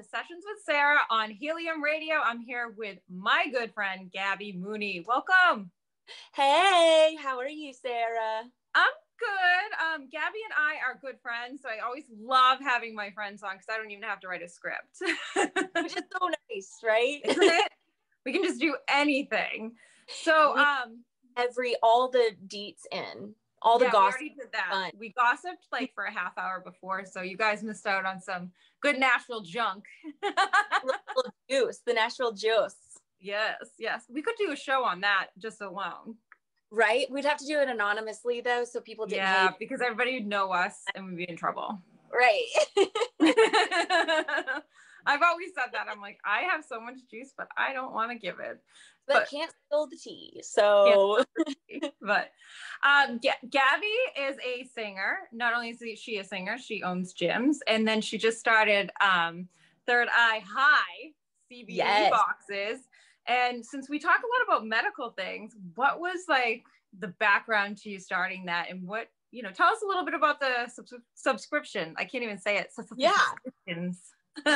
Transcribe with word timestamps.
to 0.00 0.08
Sessions 0.08 0.44
with 0.46 0.62
Sarah 0.64 1.00
on 1.10 1.30
Helium 1.30 1.82
Radio. 1.82 2.14
I'm 2.24 2.40
here 2.40 2.72
with 2.74 2.98
my 3.10 3.46
good 3.52 3.74
friend, 3.74 4.10
Gabby 4.10 4.52
Mooney. 4.52 5.04
Welcome. 5.06 5.70
Hey, 6.34 7.18
how 7.20 7.38
are 7.38 7.48
you, 7.48 7.74
Sarah? 7.74 8.44
I'm 8.74 8.90
good. 9.18 9.84
Um, 9.84 10.08
Gabby 10.10 10.38
and 10.44 10.54
I 10.56 10.76
are 10.86 10.98
good 11.02 11.20
friends, 11.20 11.60
so 11.62 11.68
I 11.68 11.84
always 11.84 12.04
love 12.18 12.60
having 12.60 12.94
my 12.94 13.10
friends 13.10 13.42
on 13.42 13.56
because 13.56 13.66
I 13.70 13.76
don't 13.76 13.90
even 13.90 14.04
have 14.04 14.20
to 14.20 14.28
write 14.28 14.42
a 14.42 14.48
script. 14.48 14.96
Which 15.74 15.96
is 15.96 16.04
so 16.18 16.28
nice, 16.50 16.78
right? 16.82 17.20
Isn't 17.24 17.42
it? 17.42 17.72
We 18.24 18.32
can 18.32 18.42
just 18.42 18.60
do 18.60 18.76
anything. 18.88 19.72
So, 20.22 20.56
um, 20.58 21.04
every 21.36 21.74
all 21.82 22.08
the 22.10 22.30
deets 22.46 22.86
in 22.90 23.34
all 23.62 23.78
the 23.78 23.86
yeah, 23.86 23.92
gossip. 23.92 24.20
We 24.20 24.26
already 24.26 24.40
did 24.40 24.52
that. 24.52 24.68
Fun. 24.70 24.90
We 24.98 25.10
gossiped 25.10 25.66
like 25.72 25.92
for 25.94 26.04
a 26.04 26.12
half 26.12 26.36
hour 26.38 26.62
before, 26.64 27.04
so 27.04 27.22
you 27.22 27.36
guys 27.36 27.62
missed 27.62 27.86
out 27.86 28.06
on 28.06 28.20
some 28.20 28.50
good 28.80 28.98
Nashville 28.98 29.42
junk. 29.42 29.84
juice, 31.50 31.80
the 31.86 31.92
Nashville 31.92 32.32
juice. 32.32 32.76
Yes, 33.20 33.56
yes. 33.78 34.04
We 34.08 34.22
could 34.22 34.36
do 34.38 34.52
a 34.52 34.56
show 34.56 34.84
on 34.84 35.00
that 35.02 35.28
just 35.38 35.60
alone. 35.60 36.16
Right? 36.70 37.10
We'd 37.10 37.24
have 37.24 37.38
to 37.38 37.46
do 37.46 37.58
it 37.60 37.68
anonymously 37.68 38.40
though, 38.40 38.64
so 38.64 38.80
people 38.80 39.06
didn't. 39.06 39.24
Yeah, 39.24 39.50
because 39.58 39.80
everybody 39.80 40.14
would 40.14 40.26
know 40.26 40.52
us 40.52 40.82
and 40.94 41.06
we'd 41.06 41.16
be 41.16 41.28
in 41.28 41.36
trouble. 41.36 41.82
Right. 42.12 42.46
I've 45.06 45.22
always 45.22 45.48
said 45.54 45.70
that. 45.72 45.86
I'm 45.90 46.00
like, 46.00 46.18
I 46.24 46.42
have 46.42 46.64
so 46.64 46.80
much 46.80 46.96
juice, 47.10 47.32
but 47.36 47.48
I 47.56 47.72
don't 47.72 47.92
want 47.92 48.10
to 48.10 48.18
give 48.18 48.38
it 48.40 48.60
but, 49.10 49.20
but 49.20 49.30
can't 49.30 49.52
spill 49.66 49.86
the 49.86 49.96
tea. 49.96 50.40
So, 50.42 51.24
but 52.00 52.30
um, 52.82 53.20
G- 53.22 53.30
Gabby 53.48 53.86
is 54.18 54.36
a 54.44 54.64
singer. 54.74 55.18
Not 55.32 55.54
only 55.54 55.70
is 55.70 55.98
she 55.98 56.18
a 56.18 56.24
singer, 56.24 56.56
she 56.58 56.82
owns 56.82 57.12
gyms, 57.12 57.56
and 57.66 57.86
then 57.86 58.00
she 58.00 58.18
just 58.18 58.38
started 58.38 58.90
um, 59.00 59.48
Third 59.86 60.08
Eye 60.12 60.42
High 60.46 61.12
CBD 61.50 61.76
yes. 61.76 62.10
boxes. 62.10 62.80
And 63.26 63.64
since 63.64 63.88
we 63.88 63.98
talk 63.98 64.18
a 64.18 64.26
lot 64.26 64.56
about 64.56 64.66
medical 64.66 65.10
things, 65.10 65.54
what 65.74 66.00
was 66.00 66.20
like 66.28 66.64
the 66.98 67.08
background 67.08 67.78
to 67.78 67.90
you 67.90 67.98
starting 67.98 68.46
that, 68.46 68.70
and 68.70 68.86
what 68.86 69.08
you 69.30 69.42
know? 69.42 69.50
Tell 69.50 69.68
us 69.68 69.82
a 69.82 69.86
little 69.86 70.04
bit 70.04 70.14
about 70.14 70.40
the 70.40 70.68
sub- 70.72 71.00
subscription. 71.14 71.94
I 71.96 72.04
can't 72.04 72.24
even 72.24 72.38
say 72.38 72.58
it. 72.58 72.72
Yeah. 72.96 73.12
Subscriptions. 73.66 74.00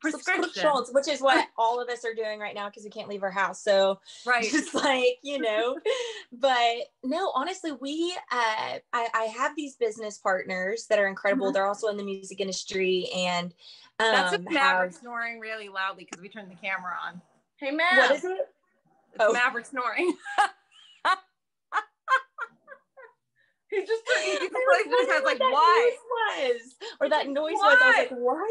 Subscriptions 0.00 0.52
prescriptions, 0.52 0.90
which 0.92 1.08
is 1.08 1.20
what 1.20 1.48
all 1.56 1.80
of 1.80 1.88
us 1.88 2.04
are 2.04 2.14
doing 2.14 2.38
right 2.38 2.54
now 2.54 2.68
because 2.68 2.84
we 2.84 2.90
can't 2.90 3.08
leave 3.08 3.24
our 3.24 3.30
house. 3.30 3.62
So 3.62 3.98
right, 4.24 4.44
just 4.50 4.74
like 4.74 5.18
you 5.22 5.40
know, 5.40 5.78
but 6.32 6.76
no, 7.02 7.32
honestly, 7.34 7.72
we 7.72 8.16
uh, 8.30 8.78
I, 8.92 9.08
I 9.12 9.22
have 9.36 9.56
these 9.56 9.74
business 9.76 10.18
partners 10.18 10.86
that 10.88 11.00
are 11.00 11.08
incredible. 11.08 11.46
Mm-hmm. 11.46 11.54
They're 11.54 11.66
also 11.66 11.88
in 11.88 11.96
the 11.96 12.04
music 12.04 12.40
industry, 12.40 13.08
and 13.14 13.52
um, 13.98 14.12
that's 14.12 14.34
a 14.34 14.38
Maverick 14.38 14.92
have... 14.92 14.94
snoring 14.94 15.40
really 15.40 15.68
loudly 15.68 16.04
because 16.04 16.22
we 16.22 16.28
turned 16.28 16.50
the 16.50 16.54
camera 16.54 16.96
on. 17.04 17.20
Hey, 17.56 17.72
Mav. 17.72 17.96
What 17.96 18.12
is 18.12 18.24
it? 18.24 18.48
It's 19.14 19.20
oh. 19.20 19.32
Maverick 19.32 19.66
snoring. 19.66 20.14
he 23.70 23.80
just 23.80 24.02
he 24.24 24.38
just, 24.38 24.52
just 24.52 25.10
has 25.10 25.24
like 25.24 25.40
why 25.40 25.96
was 26.40 26.76
or 27.00 27.08
that 27.08 27.28
noise 27.28 27.54
what? 27.54 27.74
was. 27.74 27.82
I 27.82 27.88
was 27.88 27.96
like, 28.10 28.18
what? 28.18 28.48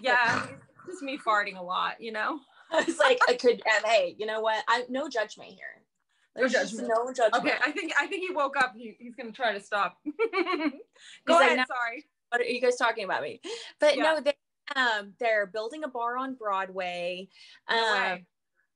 Yeah, 0.00 0.46
just 0.86 1.02
me 1.02 1.18
farting 1.18 1.58
a 1.58 1.62
lot, 1.62 2.00
you 2.00 2.12
know. 2.12 2.38
It's 2.76 2.98
like, 2.98 3.20
I 3.28 3.34
could, 3.34 3.62
and 3.76 3.84
hey, 3.84 4.16
you 4.18 4.26
know 4.26 4.40
what? 4.40 4.64
I 4.66 4.84
no 4.88 5.08
judgment 5.08 5.50
here. 5.50 5.82
There's 6.34 6.52
no 6.52 6.64
judgment. 6.64 6.88
no 6.88 7.12
judgment. 7.12 7.44
Okay, 7.44 7.56
I 7.64 7.70
think 7.70 7.92
I 8.00 8.08
think 8.08 8.26
he 8.26 8.34
woke 8.34 8.56
up. 8.56 8.74
He, 8.76 8.96
he's 8.98 9.14
gonna 9.14 9.30
try 9.30 9.52
to 9.52 9.60
stop. 9.60 9.98
Go 11.26 11.40
ahead. 11.40 11.58
no, 11.58 11.64
sorry. 11.68 12.04
What 12.30 12.40
are 12.40 12.44
you 12.44 12.60
guys 12.60 12.76
talking 12.76 13.04
about 13.04 13.22
me? 13.22 13.40
But 13.78 13.96
yeah. 13.96 14.02
no, 14.02 14.20
they 14.20 14.34
um 14.74 15.12
they're 15.20 15.46
building 15.46 15.84
a 15.84 15.88
bar 15.88 16.16
on 16.16 16.34
Broadway. 16.34 17.28
Um, 17.68 17.78
no 17.78 18.18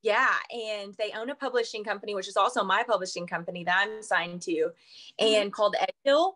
yeah, 0.03 0.35
and 0.53 0.95
they 0.99 1.13
own 1.13 1.29
a 1.31 1.35
publishing 1.35 1.83
company, 1.83 2.15
which 2.15 2.29
is 2.29 2.37
also 2.37 2.63
my 2.63 2.85
publishing 2.85 3.27
company 3.27 3.65
that 3.65 3.87
I'm 3.87 4.03
signed 4.03 4.43
to, 4.43 4.53
mm-hmm. 4.53 5.27
and 5.27 5.35
mm-hmm. 5.35 5.51
called 5.51 5.77
Edgehill 6.07 6.35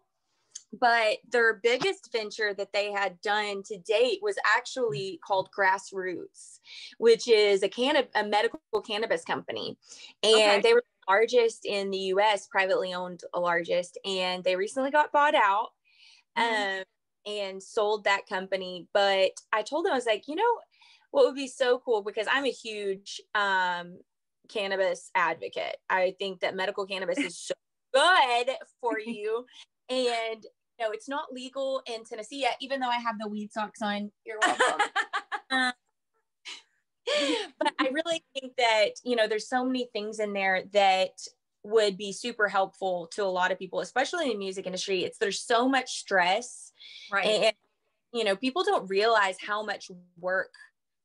but 0.78 1.18
their 1.30 1.54
biggest 1.54 2.10
venture 2.12 2.54
that 2.54 2.72
they 2.72 2.90
had 2.90 3.20
done 3.20 3.62
to 3.64 3.78
date 3.78 4.20
was 4.22 4.36
actually 4.56 5.20
called 5.26 5.50
Grassroots, 5.56 6.60
which 6.98 7.28
is 7.28 7.62
a 7.62 7.68
cannab- 7.68 8.08
a 8.14 8.24
medical 8.24 8.60
cannabis 8.86 9.24
company, 9.24 9.76
and 10.22 10.34
okay. 10.34 10.60
they 10.60 10.74
were 10.74 10.82
the 10.82 11.12
largest 11.12 11.66
in 11.66 11.90
the 11.90 11.98
U.S., 11.98 12.46
privately 12.46 12.94
owned, 12.94 13.22
largest, 13.36 13.98
and 14.04 14.42
they 14.44 14.56
recently 14.56 14.90
got 14.90 15.12
bought 15.12 15.34
out. 15.34 15.70
Mm-hmm. 16.38 16.78
Um, 16.80 16.84
and 17.24 17.62
sold 17.62 18.04
that 18.04 18.26
company. 18.26 18.88
But 18.92 19.30
I 19.52 19.62
told 19.62 19.84
them, 19.84 19.92
I 19.92 19.96
was 19.96 20.06
like, 20.06 20.26
you 20.26 20.34
know, 20.34 20.58
what 21.10 21.26
would 21.26 21.34
be 21.34 21.46
so 21.46 21.78
cool 21.84 22.02
because 22.02 22.26
I'm 22.30 22.44
a 22.44 22.50
huge 22.50 23.20
um, 23.34 23.98
cannabis 24.48 25.10
advocate. 25.14 25.76
I 25.88 26.14
think 26.18 26.40
that 26.40 26.56
medical 26.56 26.86
cannabis 26.86 27.18
is 27.18 27.38
so 27.38 27.54
good 27.94 28.50
for 28.80 28.98
you. 28.98 29.46
And 29.88 30.44
no, 30.82 30.90
it's 30.90 31.08
not 31.08 31.32
legal 31.32 31.82
in 31.86 32.04
Tennessee 32.04 32.40
yet, 32.40 32.56
even 32.60 32.80
though 32.80 32.88
I 32.88 32.98
have 32.98 33.18
the 33.18 33.28
weed 33.28 33.52
socks 33.52 33.80
on. 33.82 34.10
You're 34.24 34.38
welcome. 34.46 34.80
um, 35.50 35.72
but 37.58 37.72
I 37.78 37.88
really 37.88 38.24
think 38.34 38.54
that, 38.56 38.92
you 39.04 39.16
know, 39.16 39.28
there's 39.28 39.48
so 39.48 39.64
many 39.64 39.88
things 39.92 40.18
in 40.18 40.32
there 40.32 40.64
that 40.72 41.12
would 41.64 41.96
be 41.96 42.12
super 42.12 42.48
helpful 42.48 43.08
to 43.14 43.22
a 43.22 43.26
lot 43.26 43.52
of 43.52 43.58
people, 43.58 43.80
especially 43.80 44.24
in 44.24 44.32
the 44.32 44.38
music 44.38 44.66
industry. 44.66 45.04
It's 45.04 45.18
there's 45.18 45.40
so 45.40 45.68
much 45.68 45.98
stress. 45.98 46.72
Right. 47.10 47.26
And, 47.26 47.54
you 48.12 48.24
know, 48.24 48.34
people 48.34 48.64
don't 48.64 48.88
realize 48.88 49.36
how 49.40 49.62
much 49.62 49.90
work 50.18 50.52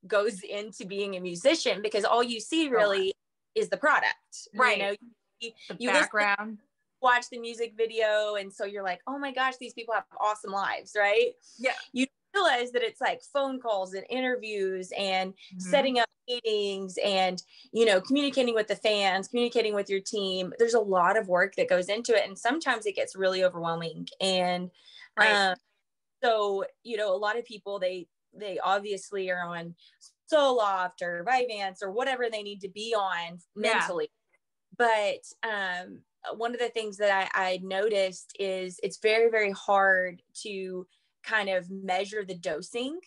goes 0.08 0.42
into 0.42 0.86
being 0.86 1.16
a 1.16 1.20
musician 1.20 1.82
because 1.82 2.06
all 2.06 2.24
you 2.24 2.40
see 2.40 2.70
really 2.70 3.14
is 3.56 3.70
the 3.70 3.78
product. 3.78 4.16
Right. 4.56 4.78
You 4.78 4.84
know, 4.84 4.96
you, 5.40 5.52
the 5.70 5.76
you 5.80 5.90
background 5.90 6.60
watch 7.02 7.26
the 7.32 7.40
music 7.40 7.74
video 7.78 8.36
and 8.36 8.52
so 8.52 8.66
you're 8.66 8.84
like 8.84 9.02
oh 9.08 9.18
my 9.18 9.32
gosh 9.32 9.54
these 9.60 9.74
people 9.74 9.94
have 9.94 10.04
awesome 10.20 10.52
lives 10.52 10.94
right 10.98 11.34
yeah 11.60 11.74
you 11.94 12.06
realize 12.34 12.72
that 12.72 12.84
it's 12.84 13.02
like 13.02 13.22
phone 13.34 13.60
calls 13.60 13.94
and 13.94 14.06
interviews 14.10 14.92
and 14.98 15.32
mm-hmm. 15.32 15.60
setting 15.60 16.00
up 16.00 16.08
meetings 16.28 16.98
and 17.04 17.42
you 17.72 17.86
know 17.86 18.02
communicating 18.02 18.54
with 18.54 18.68
the 18.68 18.76
fans 18.76 19.28
communicating 19.28 19.74
with 19.74 19.90
your 19.90 20.02
team 20.02 20.54
there's 20.60 20.74
a 20.74 20.80
lot 20.80 21.18
of 21.18 21.28
work 21.28 21.56
that 21.56 21.70
goes 21.70 21.88
into 21.88 22.14
it 22.14 22.28
and 22.28 22.38
sometimes 22.38 22.86
it 22.86 22.96
gets 22.96 23.16
really 23.16 23.44
overwhelming 23.44 24.06
and 24.20 24.70
right. 25.18 25.52
um, 25.52 25.56
so 26.22 26.66
you 26.84 26.98
know 26.98 27.16
a 27.16 27.18
lot 27.18 27.38
of 27.38 27.46
people 27.46 27.80
they 27.80 28.08
they 28.38 28.60
obviously 28.60 29.32
are 29.32 29.46
on 29.46 29.74
Zoloft 30.32 31.02
or 31.02 31.26
Vyvanse 31.26 31.82
or 31.82 31.92
whatever 31.92 32.26
they 32.30 32.44
need 32.44 32.60
to 32.62 32.70
be 32.70 32.94
on 32.94 33.40
mentally 33.56 34.10
yeah. 34.78 35.18
but 35.44 35.50
um 35.50 36.00
one 36.36 36.54
of 36.54 36.60
the 36.60 36.70
things 36.70 36.98
that 36.98 37.30
I, 37.36 37.54
I 37.54 37.60
noticed 37.64 38.36
is 38.40 38.80
it's 38.84 38.98
very, 38.98 39.30
very 39.30 39.52
hard 39.52 40.22
to 40.44 40.88
kind 41.24 41.50
of 41.50 41.70
measure 41.70 42.24
the 42.26 42.36
dosing 42.36 43.00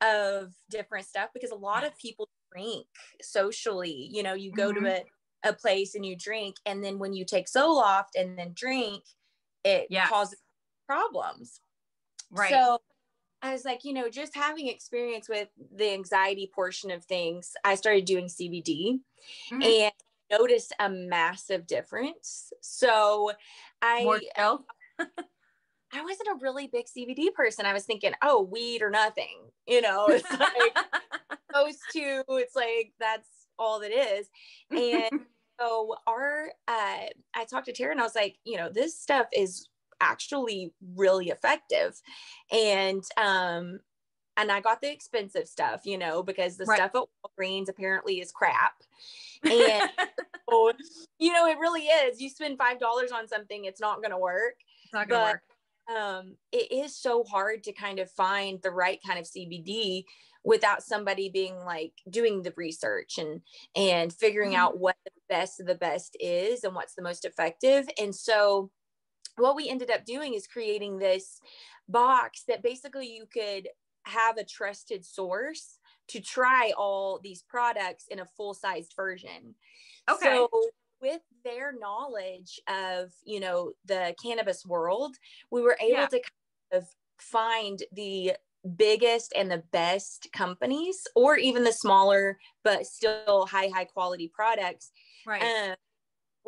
of 0.00 0.52
different 0.70 1.06
stuff 1.06 1.30
because 1.34 1.50
a 1.50 1.56
lot 1.56 1.84
of 1.84 1.96
people 1.98 2.28
drink 2.52 2.86
socially. 3.20 4.08
You 4.12 4.22
know, 4.22 4.34
you 4.34 4.52
go 4.52 4.72
mm-hmm. 4.72 4.84
to 4.84 5.04
a, 5.44 5.50
a 5.50 5.52
place 5.52 5.94
and 5.94 6.04
you 6.04 6.16
drink, 6.16 6.56
and 6.66 6.82
then 6.82 6.98
when 6.98 7.12
you 7.12 7.24
take 7.24 7.46
Zoloft 7.46 8.16
and 8.16 8.38
then 8.38 8.52
drink, 8.54 9.02
it 9.64 9.86
yes. 9.90 10.08
causes 10.08 10.38
problems. 10.86 11.60
Right. 12.30 12.50
So 12.50 12.78
I 13.42 13.52
was 13.52 13.64
like, 13.64 13.84
you 13.84 13.92
know, 13.92 14.08
just 14.08 14.34
having 14.34 14.68
experience 14.68 15.28
with 15.28 15.48
the 15.74 15.92
anxiety 15.92 16.50
portion 16.52 16.90
of 16.90 17.04
things, 17.04 17.52
I 17.64 17.74
started 17.76 18.04
doing 18.04 18.26
CBD. 18.26 19.00
Mm-hmm. 19.52 19.62
And 19.62 19.92
noticed 20.30 20.72
a 20.78 20.88
massive 20.88 21.66
difference. 21.66 22.52
So 22.60 23.32
I 23.82 24.04
More 24.04 24.20
I 25.92 26.02
wasn't 26.02 26.28
a 26.28 26.38
really 26.42 26.66
big 26.66 26.86
CBD 26.86 27.32
person. 27.32 27.64
I 27.64 27.72
was 27.72 27.84
thinking, 27.84 28.12
oh, 28.22 28.42
weed 28.42 28.82
or 28.82 28.90
nothing. 28.90 29.50
You 29.66 29.80
know, 29.80 30.06
it's 30.08 30.30
like 30.30 30.76
those 31.54 31.76
two, 31.92 32.22
it's 32.28 32.54
like 32.54 32.92
that's 33.00 33.28
all 33.58 33.80
that 33.80 33.92
is. 33.92 34.28
And 34.70 35.20
so 35.60 35.96
our 36.06 36.48
uh 36.66 37.06
I 37.34 37.44
talked 37.50 37.66
to 37.66 37.72
Tara 37.72 37.92
and 37.92 38.00
I 38.00 38.04
was 38.04 38.14
like, 38.14 38.36
you 38.44 38.56
know, 38.56 38.68
this 38.70 38.98
stuff 38.98 39.26
is 39.34 39.68
actually 40.00 40.72
really 40.94 41.28
effective. 41.28 42.00
And 42.52 43.02
um 43.16 43.80
and 44.38 44.50
I 44.52 44.60
got 44.60 44.80
the 44.80 44.90
expensive 44.90 45.48
stuff, 45.48 45.82
you 45.84 45.98
know, 45.98 46.22
because 46.22 46.56
the 46.56 46.64
right. 46.64 46.76
stuff 46.76 46.94
at 46.94 47.02
Walgreens 47.38 47.68
apparently 47.68 48.20
is 48.20 48.32
crap. 48.32 48.74
And 49.44 49.88
so, 50.50 50.72
you 51.20 51.32
know, 51.32 51.46
it 51.46 51.58
really 51.58 51.82
is. 51.82 52.20
You 52.20 52.28
spend 52.28 52.58
five 52.58 52.80
dollars 52.80 53.12
on 53.12 53.28
something, 53.28 53.66
it's 53.66 53.80
not 53.80 54.02
gonna 54.02 54.18
work. 54.18 54.54
It's 54.82 54.92
not 54.92 55.08
gonna 55.08 55.38
but, 55.86 55.94
work. 55.94 55.96
Um, 55.96 56.36
it 56.50 56.72
is 56.72 56.96
so 56.96 57.22
hard 57.22 57.62
to 57.64 57.72
kind 57.72 58.00
of 58.00 58.10
find 58.10 58.60
the 58.62 58.72
right 58.72 58.98
kind 59.06 59.18
of 59.20 59.26
CBD 59.26 60.04
without 60.44 60.82
somebody 60.82 61.28
being 61.28 61.56
like 61.64 61.92
doing 62.10 62.42
the 62.42 62.52
research 62.56 63.18
and 63.18 63.42
and 63.76 64.12
figuring 64.12 64.50
mm-hmm. 64.50 64.60
out 64.60 64.78
what 64.78 64.96
the 65.04 65.12
best 65.28 65.60
of 65.60 65.66
the 65.66 65.74
best 65.76 66.16
is 66.18 66.64
and 66.64 66.74
what's 66.74 66.94
the 66.94 67.02
most 67.02 67.24
effective. 67.24 67.86
And 68.00 68.14
so 68.14 68.70
what 69.36 69.54
we 69.54 69.68
ended 69.68 69.90
up 69.90 70.04
doing 70.04 70.34
is 70.34 70.46
creating 70.46 70.98
this 70.98 71.40
box 71.88 72.44
that 72.48 72.62
basically 72.62 73.06
you 73.06 73.26
could 73.32 73.68
have 74.08 74.38
a 74.38 74.44
trusted 74.44 75.04
source 75.04 75.78
to 76.08 76.20
try 76.20 76.72
all 76.76 77.20
these 77.22 77.42
products 77.42 78.06
in 78.10 78.18
a 78.18 78.26
full 78.36 78.54
sized 78.54 78.94
version. 78.96 79.54
Okay. 80.10 80.24
So 80.24 80.48
with 81.00 81.20
their 81.44 81.72
knowledge 81.78 82.60
of, 82.66 83.12
you 83.24 83.40
know, 83.40 83.72
the 83.84 84.14
cannabis 84.22 84.66
world, 84.66 85.14
we 85.50 85.62
were 85.62 85.76
able 85.80 86.00
yeah. 86.00 86.06
to 86.06 86.16
kind 86.16 86.82
of 86.82 86.86
find 87.18 87.82
the 87.92 88.32
biggest 88.76 89.32
and 89.36 89.50
the 89.50 89.62
best 89.72 90.28
companies 90.32 91.06
or 91.14 91.36
even 91.36 91.62
the 91.62 91.72
smaller 91.72 92.36
but 92.64 92.84
still 92.84 93.46
high 93.46 93.68
high 93.68 93.84
quality 93.84 94.30
products 94.34 94.90
right 95.26 95.42
um, 95.42 95.76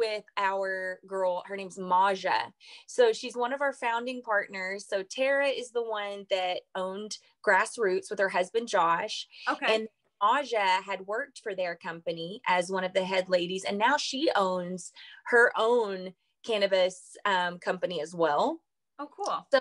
with 0.00 0.24
our 0.38 0.98
girl 1.06 1.42
her 1.46 1.56
name's 1.56 1.78
maja 1.78 2.52
so 2.86 3.12
she's 3.12 3.36
one 3.36 3.52
of 3.52 3.60
our 3.60 3.74
founding 3.74 4.22
partners 4.22 4.86
so 4.88 5.02
tara 5.02 5.48
is 5.48 5.70
the 5.72 5.82
one 5.82 6.24
that 6.30 6.60
owned 6.74 7.18
grassroots 7.46 8.08
with 8.08 8.18
her 8.18 8.30
husband 8.30 8.66
josh 8.66 9.28
okay 9.48 9.74
and 9.74 9.88
Maja 10.22 10.82
had 10.84 11.06
worked 11.06 11.40
for 11.42 11.54
their 11.54 11.74
company 11.74 12.42
as 12.46 12.70
one 12.70 12.84
of 12.84 12.92
the 12.92 13.02
head 13.02 13.30
ladies, 13.30 13.64
and 13.64 13.78
now 13.78 13.96
she 13.96 14.30
owns 14.36 14.92
her 15.28 15.50
own 15.56 16.12
cannabis 16.44 17.16
um, 17.24 17.58
company 17.58 18.02
as 18.02 18.14
well. 18.14 18.60
Oh, 18.98 19.08
cool. 19.16 19.46
So 19.50 19.60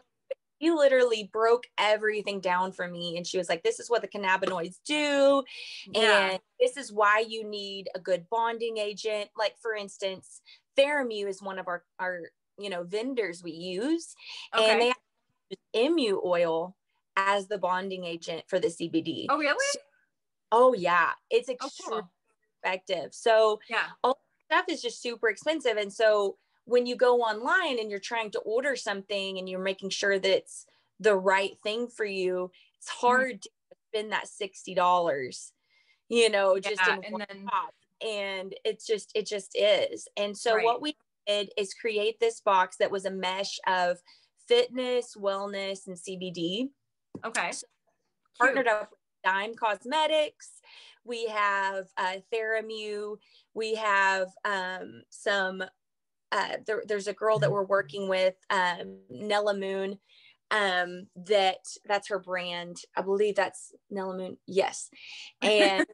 he 0.59 0.71
literally 0.71 1.29
broke 1.33 1.63
everything 1.77 2.39
down 2.39 2.71
for 2.71 2.87
me 2.87 3.17
and 3.17 3.25
she 3.25 3.37
was 3.37 3.49
like 3.49 3.63
this 3.63 3.79
is 3.79 3.89
what 3.89 4.01
the 4.01 4.07
cannabinoids 4.07 4.77
do 4.85 5.43
yeah. 5.91 6.31
and 6.31 6.39
this 6.59 6.77
is 6.77 6.91
why 6.91 7.23
you 7.27 7.43
need 7.43 7.89
a 7.95 7.99
good 7.99 8.25
bonding 8.29 8.77
agent 8.77 9.29
like 9.37 9.55
for 9.61 9.73
instance 9.73 10.41
Theramu 10.77 11.27
is 11.27 11.41
one 11.41 11.59
of 11.59 11.67
our 11.67 11.83
our 11.99 12.21
you 12.59 12.69
know 12.69 12.83
vendors 12.83 13.43
we 13.43 13.51
use 13.51 14.13
okay. 14.55 14.71
and 14.71 14.81
they 14.81 14.93
use 15.49 15.59
emu 15.75 16.21
oil 16.23 16.75
as 17.19 17.47
the 17.47 17.57
bonding 17.57 18.05
agent 18.05 18.43
for 18.47 18.59
the 18.59 18.67
CBD. 18.67 19.25
Oh 19.29 19.37
really? 19.37 19.57
So, 19.71 19.79
oh 20.51 20.73
yeah, 20.73 21.11
it's 21.29 21.49
extremely 21.49 21.97
oh, 21.97 22.01
cool. 22.01 22.09
effective. 22.63 23.13
So 23.13 23.59
yeah, 23.69 23.87
all 24.03 24.19
stuff 24.45 24.65
is 24.69 24.81
just 24.81 25.01
super 25.01 25.29
expensive 25.29 25.77
and 25.77 25.91
so 25.91 26.37
when 26.69 26.85
you 26.85 26.95
go 26.95 27.21
online 27.21 27.79
and 27.79 27.89
you're 27.89 27.99
trying 27.99 28.29
to 28.31 28.39
order 28.39 28.75
something 28.75 29.37
and 29.37 29.49
you're 29.49 29.59
making 29.59 29.89
sure 29.89 30.19
that 30.19 30.37
it's 30.37 30.67
the 30.99 31.15
right 31.15 31.57
thing 31.63 31.87
for 31.87 32.05
you, 32.05 32.51
it's 32.77 32.89
mm-hmm. 32.89 33.07
hard 33.07 33.41
to 33.41 33.49
spend 33.89 34.11
that 34.11 34.27
sixty 34.27 34.75
dollars, 34.75 35.51
you 36.09 36.29
know, 36.29 36.59
just 36.59 36.81
yeah, 36.87 36.97
in 36.97 37.03
and 37.05 37.13
one 37.13 37.25
then... 37.27 37.47
And 38.01 38.53
it's 38.63 38.85
just 38.85 39.11
it 39.15 39.25
just 39.25 39.57
is. 39.57 40.07
And 40.15 40.37
so 40.37 40.55
right. 40.55 40.63
what 40.63 40.81
we 40.81 40.95
did 41.27 41.49
is 41.57 41.73
create 41.73 42.19
this 42.19 42.39
box 42.39 42.77
that 42.77 42.91
was 42.91 43.05
a 43.05 43.11
mesh 43.11 43.59
of 43.67 43.97
fitness, 44.47 45.15
wellness, 45.19 45.87
and 45.87 45.97
CBD. 45.97 46.69
Okay. 47.25 47.51
So 47.51 47.65
partnered 48.39 48.67
up 48.67 48.91
with 48.91 48.99
Dime 49.23 49.53
Cosmetics. 49.55 50.61
We 51.03 51.27
have 51.27 51.87
uh, 51.97 52.17
Theramu. 52.31 53.17
We 53.53 53.75
have 53.75 54.27
um, 54.45 55.01
some 55.09 55.63
uh, 56.31 56.57
there, 56.65 56.83
there's 56.87 57.07
a 57.07 57.13
girl 57.13 57.39
that 57.39 57.47
mm-hmm. 57.47 57.53
we're 57.53 57.65
working 57.65 58.07
with, 58.07 58.35
um, 58.49 58.99
Nella 59.09 59.57
Moon. 59.57 59.99
Um, 60.51 61.05
that 61.27 61.59
that's 61.85 62.09
her 62.09 62.17
brand. 62.17 62.77
I 62.97 63.03
believe 63.03 63.35
that's 63.35 63.71
Nella 63.91 64.17
Moon. 64.17 64.37
Yes, 64.47 64.89
and 65.43 65.85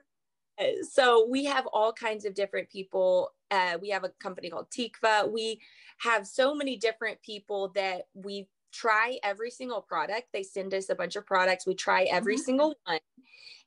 so 0.89 1.27
we 1.29 1.43
have 1.45 1.67
all 1.73 1.91
kinds 1.91 2.23
of 2.23 2.33
different 2.33 2.69
people. 2.69 3.31
Uh, 3.51 3.77
we 3.81 3.89
have 3.89 4.05
a 4.05 4.09
company 4.21 4.49
called 4.49 4.67
Tikva. 4.71 5.29
We 5.29 5.59
have 5.99 6.25
so 6.25 6.55
many 6.55 6.77
different 6.77 7.21
people 7.21 7.73
that 7.75 8.03
we 8.13 8.47
try 8.71 9.19
every 9.23 9.51
single 9.51 9.81
product. 9.81 10.27
They 10.31 10.43
send 10.43 10.73
us 10.73 10.89
a 10.89 10.95
bunch 10.95 11.17
of 11.17 11.25
products. 11.25 11.67
We 11.67 11.75
try 11.75 12.03
every 12.03 12.35
mm-hmm. 12.35 12.43
single 12.43 12.75
one, 12.85 12.99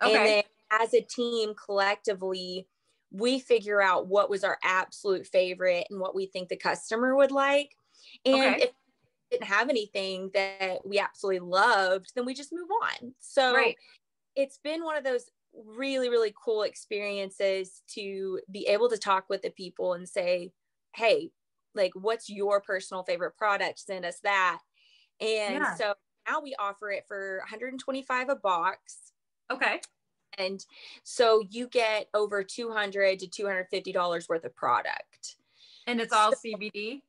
okay. 0.03 0.17
and 0.17 0.27
then 0.27 0.43
as 0.71 0.95
a 0.95 1.03
team 1.03 1.53
collectively 1.55 2.67
we 3.11 3.39
figure 3.39 3.81
out 3.81 4.07
what 4.07 4.31
was 4.31 4.45
our 4.45 4.59
absolute 4.63 5.27
favorite 5.27 5.87
and 5.91 6.01
what 6.01 6.15
we 6.15 6.27
think 6.27 6.49
the 6.49 6.57
customer 6.57 7.17
would 7.17 7.31
like. 7.31 7.75
And 8.25 8.55
okay. 8.55 8.63
if 8.65 8.71
didn't 9.31 9.45
have 9.45 9.69
anything 9.69 10.31
that 10.35 10.79
we 10.85 10.99
absolutely 10.99 11.41
loved, 11.41 12.13
then 12.15 12.25
we 12.25 12.35
just 12.35 12.53
move 12.53 12.69
on. 12.83 13.15
So 13.21 13.55
right. 13.55 13.77
it's 14.37 14.59
been 14.59 14.85
one 14.85 14.97
of 14.97 15.05
those 15.05 15.31
really, 15.55 16.09
really 16.09 16.33
cool 16.43 16.63
experiences 16.63 17.83
to 17.95 18.41
be 18.51 18.67
able 18.67 18.89
to 18.91 18.99
talk 18.99 19.27
with 19.29 19.43
the 19.43 19.51
people 19.51 19.95
and 19.95 20.09
say, 20.09 20.51
hey, 20.95 21.31
like, 21.75 21.93
what's 21.95 22.29
your 22.29 22.61
personal 22.61 23.03
favorite 23.03 23.37
product? 23.37 23.81
Send 23.81 24.05
us 24.05 24.21
that. 24.23 24.61
And 25.21 25.55
yeah. 25.55 25.75
so 25.75 25.95
now 26.29 26.41
we 26.41 26.55
offer 26.59 26.91
it 26.91 27.05
for 27.07 27.39
125 27.41 28.29
a 28.29 28.37
box. 28.37 29.13
Okay. 29.51 29.81
And 30.37 30.65
so 31.03 31.43
you 31.51 31.69
get 31.69 32.09
over 32.15 32.43
200 32.43 33.19
to 33.21 33.27
$250 33.27 34.29
worth 34.29 34.45
of 34.45 34.55
product. 34.55 35.37
And 35.87 36.01
it's 36.01 36.13
all 36.13 36.33
so 36.33 36.39
CBD? 36.45 37.03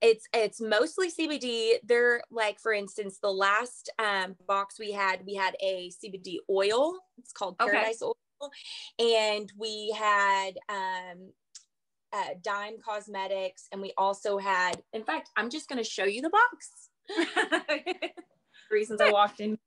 It's 0.00 0.26
it's 0.32 0.60
mostly 0.60 1.10
CBD. 1.10 1.74
They're 1.84 2.22
like, 2.30 2.58
for 2.58 2.72
instance, 2.72 3.18
the 3.22 3.30
last 3.30 3.90
um, 3.98 4.36
box 4.46 4.78
we 4.78 4.92
had, 4.92 5.24
we 5.26 5.34
had 5.34 5.54
a 5.62 5.90
CBD 5.90 6.36
oil. 6.50 6.94
It's 7.18 7.32
called 7.32 7.58
Paradise 7.58 8.02
okay. 8.02 8.12
Oil. 8.42 8.50
And 8.98 9.52
we 9.58 9.94
had 9.98 10.52
um, 10.68 11.32
uh, 12.12 12.34
Dime 12.42 12.74
Cosmetics. 12.84 13.68
And 13.72 13.80
we 13.80 13.92
also 13.96 14.38
had, 14.38 14.82
in 14.92 15.04
fact, 15.04 15.30
I'm 15.36 15.50
just 15.50 15.68
going 15.68 15.82
to 15.82 15.88
show 15.88 16.04
you 16.04 16.22
the 16.22 16.30
box. 16.30 16.90
reasons 18.70 19.00
I 19.00 19.10
walked 19.10 19.40
in. 19.40 19.58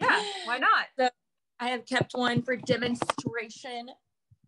Yeah, 0.00 0.22
why 0.44 0.58
not? 0.58 0.86
So 0.98 1.08
I 1.60 1.68
have 1.68 1.86
kept 1.86 2.12
one 2.14 2.42
for 2.42 2.56
demonstration 2.56 3.90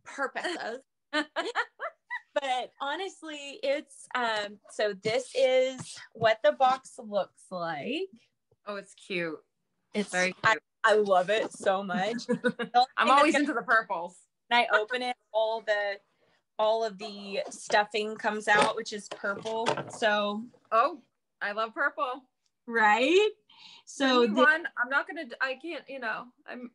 purposes. 0.05 0.81
but 1.13 2.73
honestly, 2.81 3.59
it's 3.63 4.07
um 4.15 4.59
so 4.71 4.95
this 5.03 5.31
is 5.35 5.97
what 6.13 6.39
the 6.45 6.53
box 6.53 6.99
looks 6.99 7.43
like. 7.51 8.09
Oh, 8.67 8.77
it's 8.77 8.95
cute. 8.95 9.39
It's 9.95 10.11
very 10.11 10.33
cute. 10.33 10.45
I, 10.45 10.57
I 10.85 10.95
love 10.95 11.31
it 11.31 11.53
so 11.53 11.83
much. 11.83 12.23
I'm 12.97 13.11
always 13.11 13.35
into 13.35 13.53
the 13.53 13.63
purples. 13.63 14.17
And 14.51 14.59
I 14.59 14.79
open 14.79 15.03
it, 15.03 15.17
all 15.33 15.63
the 15.63 15.99
all 16.59 16.85
of 16.85 16.99
the 16.99 17.41
stuffing 17.51 18.17
comes 18.17 18.47
out, 18.47 18.77
which 18.77 18.93
is 18.93 19.09
purple. 19.09 19.67
So 19.89 20.45
oh, 20.71 21.01
I 21.43 21.53
love 21.53 21.75
purple. 21.75 22.23
Right? 22.67 23.31
So 23.85 24.27
the, 24.27 24.35
one, 24.35 24.65
I'm 24.79 24.89
not 24.89 25.09
gonna 25.09 25.25
I 25.41 25.59
can't, 25.61 25.83
you 25.89 25.99
know, 25.99 26.25
I'm 26.47 26.71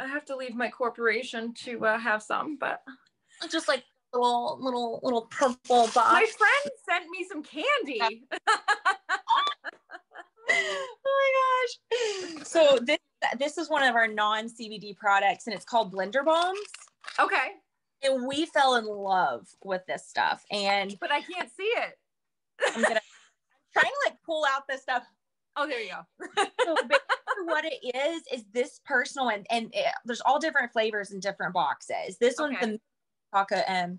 I 0.00 0.06
have 0.06 0.24
to 0.26 0.36
leave 0.36 0.54
my 0.54 0.70
corporation 0.70 1.52
to 1.64 1.84
uh, 1.84 1.98
have 1.98 2.22
some, 2.22 2.56
but 2.58 2.82
just 3.50 3.68
like 3.68 3.84
little 4.14 4.58
little 4.58 4.98
little 5.02 5.22
purple 5.30 5.88
box. 5.94 5.94
My 5.94 6.26
friend 6.38 6.70
sent 6.88 7.04
me 7.10 7.26
some 7.30 7.42
candy. 7.42 8.24
oh 10.50 10.96
my 11.04 11.30
gosh! 11.36 12.46
So 12.46 12.78
this 12.82 12.98
this 13.38 13.58
is 13.58 13.68
one 13.68 13.82
of 13.82 13.94
our 13.94 14.08
non 14.08 14.48
CBD 14.48 14.96
products, 14.96 15.46
and 15.46 15.54
it's 15.54 15.66
called 15.66 15.92
Blender 15.92 16.24
Bombs. 16.24 16.58
Okay. 17.18 17.50
And 18.02 18.26
we 18.26 18.46
fell 18.46 18.76
in 18.76 18.86
love 18.86 19.46
with 19.62 19.82
this 19.86 20.08
stuff, 20.08 20.42
and 20.50 20.96
but 20.98 21.12
I 21.12 21.20
can't 21.20 21.50
see 21.54 21.64
it. 21.64 21.98
I'm 22.74 22.82
gonna 22.82 22.94
I'm 22.94 23.00
trying 23.74 23.92
to 23.92 24.10
like 24.10 24.16
pull 24.24 24.46
out 24.50 24.62
this 24.66 24.80
stuff. 24.80 25.04
Oh, 25.60 25.66
there 25.66 25.82
you 25.82 25.90
go. 25.90 26.44
so 26.64 26.74
what 27.44 27.64
it 27.66 27.94
is 27.94 28.22
is 28.32 28.44
this 28.52 28.80
personal 28.86 29.28
and 29.28 29.46
and 29.50 29.66
it, 29.74 29.92
there's 30.06 30.22
all 30.22 30.38
different 30.38 30.72
flavors 30.72 31.12
in 31.12 31.20
different 31.20 31.52
boxes. 31.52 32.16
This 32.18 32.40
okay. 32.40 32.54
one's 32.54 32.66
the 32.66 32.80
chocolate 33.34 33.64
um, 33.68 33.98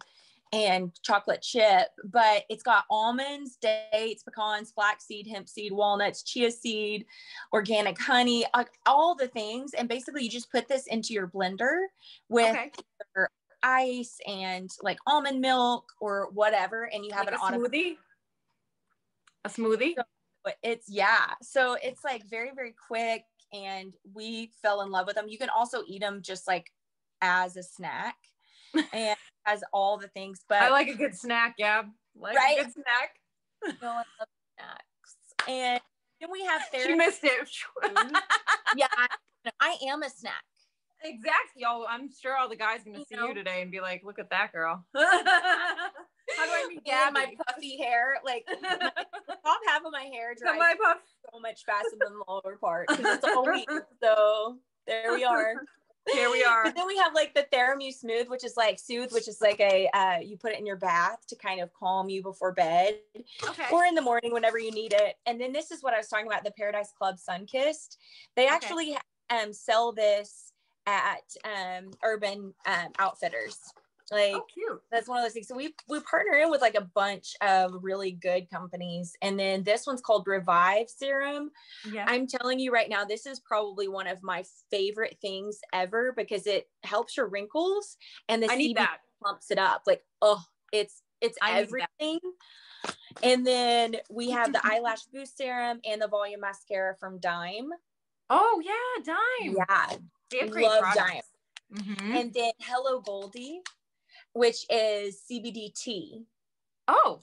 and 0.51 0.91
chocolate 1.03 1.43
chip, 1.43 1.89
but 2.03 2.45
it's 2.49 2.63
got 2.63 2.85
almonds, 2.89 3.57
dates, 3.61 4.23
pecans, 4.23 4.71
flaxseed, 4.71 5.27
hemp 5.27 5.47
seed, 5.47 5.71
walnuts, 5.71 6.23
chia 6.23 6.49
seed, 6.49 7.05
organic 7.53 8.01
honey, 8.01 8.43
all 8.87 9.13
the 9.13 9.27
things. 9.27 9.73
And 9.75 9.87
basically, 9.87 10.23
you 10.23 10.29
just 10.31 10.51
put 10.51 10.67
this 10.67 10.87
into 10.87 11.13
your 11.13 11.27
blender 11.27 11.83
with 12.27 12.55
okay. 12.55 12.71
ice 13.61 14.17
and 14.27 14.69
like 14.81 14.97
almond 15.05 15.41
milk 15.41 15.85
or 15.99 16.29
whatever, 16.33 16.89
and 16.91 17.05
you 17.05 17.11
have 17.13 17.27
like 17.27 17.35
an 17.35 17.53
a 17.53 17.57
smoothie. 17.57 17.97
A 19.45 19.49
smoothie. 19.49 19.95
So 19.95 20.03
it's 20.63 20.89
yeah. 20.89 21.33
So 21.41 21.77
it's 21.81 22.03
like 22.03 22.27
very 22.29 22.51
very 22.55 22.73
quick 22.87 23.23
and 23.53 23.93
we 24.13 24.51
fell 24.61 24.81
in 24.81 24.91
love 24.91 25.07
with 25.07 25.15
them. 25.15 25.27
You 25.27 25.37
can 25.37 25.49
also 25.49 25.83
eat 25.87 26.01
them 26.01 26.21
just 26.21 26.47
like 26.47 26.71
as 27.21 27.57
a 27.57 27.63
snack 27.63 28.15
and 28.93 29.17
has 29.45 29.63
all 29.73 29.97
the 29.97 30.07
things. 30.09 30.43
But 30.47 30.61
I 30.61 30.69
like 30.69 30.87
a 30.87 30.95
good 30.95 31.15
snack, 31.15 31.55
yeah. 31.57 31.83
Like 32.15 32.35
right? 32.35 32.59
a 32.59 32.63
good 32.63 32.73
snack. 32.73 33.77
no, 33.81 33.89
I 33.89 33.95
love 33.95 34.27
snacks. 34.57 35.47
And 35.47 35.81
then 36.19 36.29
we 36.31 36.43
have 36.45 36.61
therapy. 36.71 36.91
You 36.91 36.97
missed 36.97 37.23
it. 37.23 37.47
yeah, 38.75 38.87
I, 38.97 39.07
I, 39.59 39.77
am 39.87 40.03
a 40.03 40.09
snack. 40.09 40.43
Exactly. 41.03 41.63
Y'all, 41.63 41.85
I'm 41.89 42.09
sure 42.21 42.37
all 42.37 42.47
the 42.47 42.55
guys 42.55 42.81
gonna 42.85 42.99
you 42.99 43.05
see 43.05 43.15
know? 43.15 43.27
you 43.27 43.33
today 43.33 43.61
and 43.61 43.71
be 43.71 43.81
like, 43.81 44.03
look 44.03 44.19
at 44.19 44.29
that 44.29 44.51
girl. 44.51 44.85
How 46.37 46.45
do 46.45 46.51
I 46.51 46.77
Yeah, 46.85 47.09
my 47.13 47.33
puffy 47.47 47.77
hair, 47.77 48.17
like 48.25 48.45
top 48.47 49.59
half 49.67 49.85
of 49.85 49.91
my 49.91 50.09
hair 50.11 50.33
dries 50.35 50.57
my 50.57 50.75
puff. 50.81 50.97
so 51.31 51.39
much 51.39 51.63
faster 51.65 51.97
than 51.99 52.13
the 52.13 52.23
lower 52.27 52.57
part 52.57 52.87
because 52.87 53.17
it's 53.17 53.25
all. 53.35 53.83
So 54.01 54.57
there 54.87 55.13
we 55.13 55.23
are. 55.23 55.55
Here 56.11 56.31
we 56.31 56.43
are. 56.43 56.63
But 56.63 56.75
then 56.75 56.87
we 56.87 56.97
have 56.97 57.13
like 57.13 57.33
the 57.35 57.45
Theramu 57.53 57.93
Smooth, 57.93 58.27
which 58.27 58.43
is 58.43 58.57
like 58.57 58.79
Soothe, 58.79 59.11
which 59.11 59.27
is 59.27 59.39
like 59.39 59.59
a 59.59 59.87
uh, 59.93 60.19
you 60.19 60.37
put 60.37 60.51
it 60.51 60.59
in 60.59 60.65
your 60.65 60.77
bath 60.77 61.19
to 61.27 61.35
kind 61.35 61.61
of 61.61 61.71
calm 61.73 62.09
you 62.09 62.23
before 62.23 62.53
bed, 62.53 62.97
okay. 63.43 63.65
or 63.71 63.85
in 63.85 63.93
the 63.93 64.01
morning 64.01 64.33
whenever 64.33 64.57
you 64.57 64.71
need 64.71 64.93
it. 64.93 65.15
And 65.25 65.39
then 65.39 65.53
this 65.53 65.69
is 65.71 65.83
what 65.83 65.93
I 65.93 65.97
was 65.97 66.07
talking 66.07 66.27
about 66.27 66.43
the 66.43 66.51
Paradise 66.51 66.91
Club 66.97 67.17
Sunkissed. 67.17 67.97
They 68.35 68.45
okay. 68.45 68.55
actually 68.55 68.97
um, 69.29 69.53
sell 69.53 69.91
this 69.91 70.51
at 70.87 71.35
um, 71.45 71.91
Urban 72.03 72.53
um, 72.65 72.87
Outfitters. 72.97 73.57
Like 74.11 74.35
oh, 74.35 74.45
cute. 74.53 74.81
that's 74.91 75.07
one 75.07 75.19
of 75.19 75.25
those 75.25 75.33
things. 75.33 75.47
So 75.47 75.55
we 75.55 75.75
we 75.87 75.99
partner 76.01 76.33
in 76.37 76.49
with 76.49 76.61
like 76.61 76.75
a 76.75 76.81
bunch 76.81 77.35
of 77.41 77.73
really 77.81 78.11
good 78.11 78.49
companies. 78.49 79.13
And 79.21 79.39
then 79.39 79.63
this 79.63 79.85
one's 79.85 80.01
called 80.01 80.27
Revive 80.27 80.89
Serum. 80.89 81.51
Yeah. 81.91 82.05
I'm 82.07 82.27
telling 82.27 82.59
you 82.59 82.71
right 82.71 82.89
now, 82.89 83.05
this 83.05 83.25
is 83.25 83.39
probably 83.39 83.87
one 83.87 84.07
of 84.07 84.23
my 84.23 84.43
favorite 84.69 85.17
things 85.21 85.59
ever 85.73 86.13
because 86.15 86.47
it 86.47 86.69
helps 86.83 87.17
your 87.17 87.27
wrinkles 87.27 87.97
and 88.29 88.41
the 88.41 88.51
I 88.51 88.57
CBD 88.57 88.87
pumps 89.23 89.51
it 89.51 89.57
up. 89.57 89.83
Like, 89.85 90.03
oh, 90.21 90.41
it's 90.71 91.01
it's 91.21 91.37
I 91.41 91.59
everything. 91.59 92.19
And 93.23 93.45
then 93.45 93.97
we 94.09 94.31
have 94.31 94.53
the 94.53 94.61
eyelash 94.63 95.03
boost 95.13 95.37
serum 95.37 95.79
and 95.85 96.01
the 96.01 96.07
volume 96.07 96.39
mascara 96.41 96.95
from 96.99 97.19
Dime. 97.19 97.69
Oh 98.29 98.61
yeah, 98.63 99.15
Dime. 99.43 99.55
Yeah. 99.57 100.45
Love 100.47 100.79
products. 100.79 100.95
Dime. 100.95 101.21
Mm-hmm. 101.75 102.15
And 102.15 102.33
then 102.33 102.51
Hello 102.61 102.99
Goldie 103.01 103.61
which 104.33 104.65
is 104.69 105.21
CBD 105.29 105.73
tea. 105.73 106.25
Oh. 106.87 107.19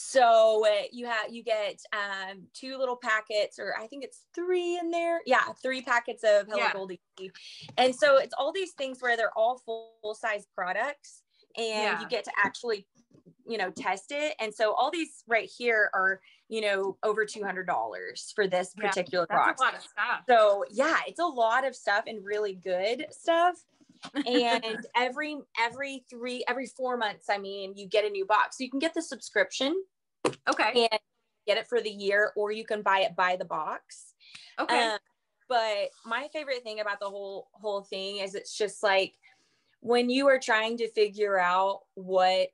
So 0.00 0.64
uh, 0.64 0.82
you 0.92 1.06
have 1.06 1.32
you 1.32 1.42
get 1.42 1.80
um, 1.92 2.44
two 2.54 2.78
little 2.78 2.94
packets, 2.94 3.58
or 3.58 3.74
I 3.76 3.88
think 3.88 4.04
it's 4.04 4.26
three 4.32 4.78
in 4.78 4.92
there. 4.92 5.20
Yeah, 5.26 5.42
three 5.60 5.82
packets 5.82 6.22
of 6.22 6.46
Hello 6.46 6.58
yeah. 6.58 6.72
Goldie 6.72 7.00
tea, 7.16 7.32
and 7.76 7.92
so 7.92 8.16
it's 8.16 8.32
all 8.38 8.52
these 8.52 8.72
things 8.72 9.02
where 9.02 9.16
they're 9.16 9.36
all 9.36 9.58
full 9.58 10.14
size 10.14 10.46
products, 10.54 11.22
and 11.56 11.66
yeah. 11.66 12.00
you 12.00 12.08
get 12.08 12.22
to 12.26 12.30
actually, 12.42 12.86
you 13.44 13.58
know, 13.58 13.70
test 13.70 14.12
it. 14.12 14.36
And 14.38 14.54
so 14.54 14.72
all 14.72 14.92
these 14.92 15.24
right 15.26 15.50
here 15.58 15.90
are 15.92 16.20
you 16.48 16.60
know 16.60 16.96
over 17.02 17.24
two 17.24 17.42
hundred 17.42 17.66
dollars 17.66 18.32
for 18.36 18.46
this 18.46 18.74
particular 18.74 19.26
yeah, 19.28 19.36
box. 19.36 19.60
a 19.60 19.64
lot 19.64 19.74
of 19.74 19.80
stuff. 19.80 20.22
So 20.28 20.64
yeah, 20.70 20.98
it's 21.08 21.18
a 21.18 21.26
lot 21.26 21.66
of 21.66 21.74
stuff 21.74 22.04
and 22.06 22.24
really 22.24 22.54
good 22.54 23.06
stuff 23.10 23.64
and 24.26 24.86
every 24.96 25.36
every 25.58 26.04
three 26.10 26.44
every 26.48 26.66
four 26.66 26.96
months 26.96 27.26
i 27.30 27.38
mean 27.38 27.74
you 27.76 27.86
get 27.86 28.04
a 28.04 28.10
new 28.10 28.24
box. 28.26 28.58
So 28.58 28.64
you 28.64 28.70
can 28.70 28.78
get 28.78 28.94
the 28.94 29.02
subscription 29.02 29.82
okay. 30.48 30.88
and 30.90 31.00
get 31.46 31.58
it 31.58 31.66
for 31.66 31.80
the 31.80 31.90
year 31.90 32.32
or 32.36 32.52
you 32.52 32.64
can 32.64 32.82
buy 32.82 33.00
it 33.00 33.16
by 33.16 33.36
the 33.36 33.44
box. 33.44 34.14
Okay. 34.58 34.88
Um, 34.88 34.98
but 35.48 35.90
my 36.04 36.28
favorite 36.32 36.62
thing 36.62 36.80
about 36.80 37.00
the 37.00 37.08
whole 37.08 37.48
whole 37.52 37.82
thing 37.82 38.18
is 38.18 38.34
it's 38.34 38.56
just 38.56 38.82
like 38.82 39.14
when 39.80 40.10
you 40.10 40.28
are 40.28 40.38
trying 40.38 40.76
to 40.78 40.90
figure 40.90 41.38
out 41.38 41.80
what 41.94 42.50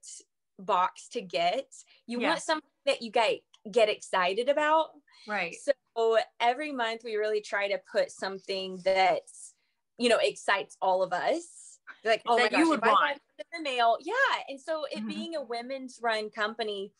box 0.61 1.09
to 1.09 1.21
get 1.21 1.67
you 2.07 2.21
want 2.21 2.41
something 2.41 2.71
that 2.87 3.03
you 3.03 3.11
get 3.11 3.41
get 3.71 3.89
excited 3.89 4.49
about. 4.49 4.91
Right. 5.27 5.57
So 5.97 6.19
every 6.39 6.71
month 6.71 7.01
we 7.05 7.17
really 7.17 7.41
try 7.41 7.69
to 7.69 7.81
put 7.91 8.11
something 8.11 8.81
that's 8.85 9.54
you 9.99 10.09
know, 10.09 10.19
excites 10.21 10.77
all 10.81 11.03
of 11.03 11.13
us. 11.13 11.79
Like, 12.05 12.23
oh 12.27 12.37
that 12.37 12.45
my 12.45 12.49
gosh, 12.51 12.59
you 12.61 12.69
would 12.71 12.83
want 12.83 13.19
in 13.39 13.65
the 13.65 13.71
mail. 13.71 13.97
Yeah. 14.01 14.15
And 14.49 14.61
so 14.61 14.85
it 14.91 14.99
mm-hmm. 14.99 15.09
being 15.09 15.37
a 15.37 15.43
women's 15.43 15.99
run 16.03 16.31
company 16.31 16.93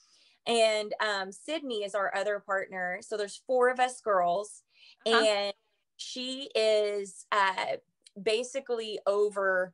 and 0.47 0.93
um, 1.01 1.33
Sydney 1.33 1.85
is 1.85 1.95
our 1.95 2.15
other 2.15 2.43
partner. 2.45 2.99
So 3.01 3.17
there's 3.17 3.41
four 3.47 3.71
of 3.71 3.81
us 3.81 4.01
girls 4.01 4.63
uh-huh. 5.07 5.25
and 5.25 5.53
she 5.97 6.51
is 6.55 7.27
uh, 7.33 7.77
basically 8.21 8.99
over 9.07 9.73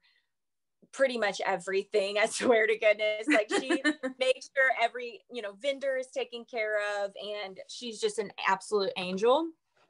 pretty 0.92 1.18
much 1.18 1.40
everything. 1.44 2.18
I 2.22 2.26
swear 2.26 2.66
to 2.66 2.78
goodness. 2.78 3.26
Like 3.28 3.50
she 3.50 3.68
makes 4.18 4.50
sure 4.54 4.70
every, 4.80 5.20
you 5.32 5.42
know, 5.42 5.52
vendor 5.60 5.96
is 5.96 6.08
taken 6.08 6.44
care 6.44 6.78
of 7.02 7.12
and 7.20 7.58
she's 7.68 8.00
just 8.00 8.18
an 8.18 8.32
absolute 8.46 8.92
angel. 8.96 9.48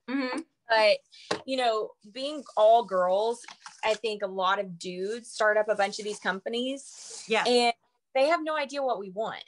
Mm-hmm. 0.09 0.41
But, 0.71 1.41
you 1.47 1.57
know, 1.57 1.91
being 2.13 2.45
all 2.57 2.85
girls, 2.85 3.45
I 3.85 3.95
think 3.95 4.23
a 4.23 4.27
lot 4.27 4.61
of 4.61 4.79
dudes 4.79 5.31
start 5.31 5.57
up 5.57 5.69
a 5.69 5.75
bunch 5.75 5.99
of 5.99 6.05
these 6.05 6.21
companies. 6.21 7.25
Yeah. 7.29 7.45
And 7.45 7.75
they 8.15 8.29
have 8.29 8.41
no 8.43 8.57
idea 8.57 8.83
what 8.83 8.99
we 8.99 9.11
want. 9.11 9.45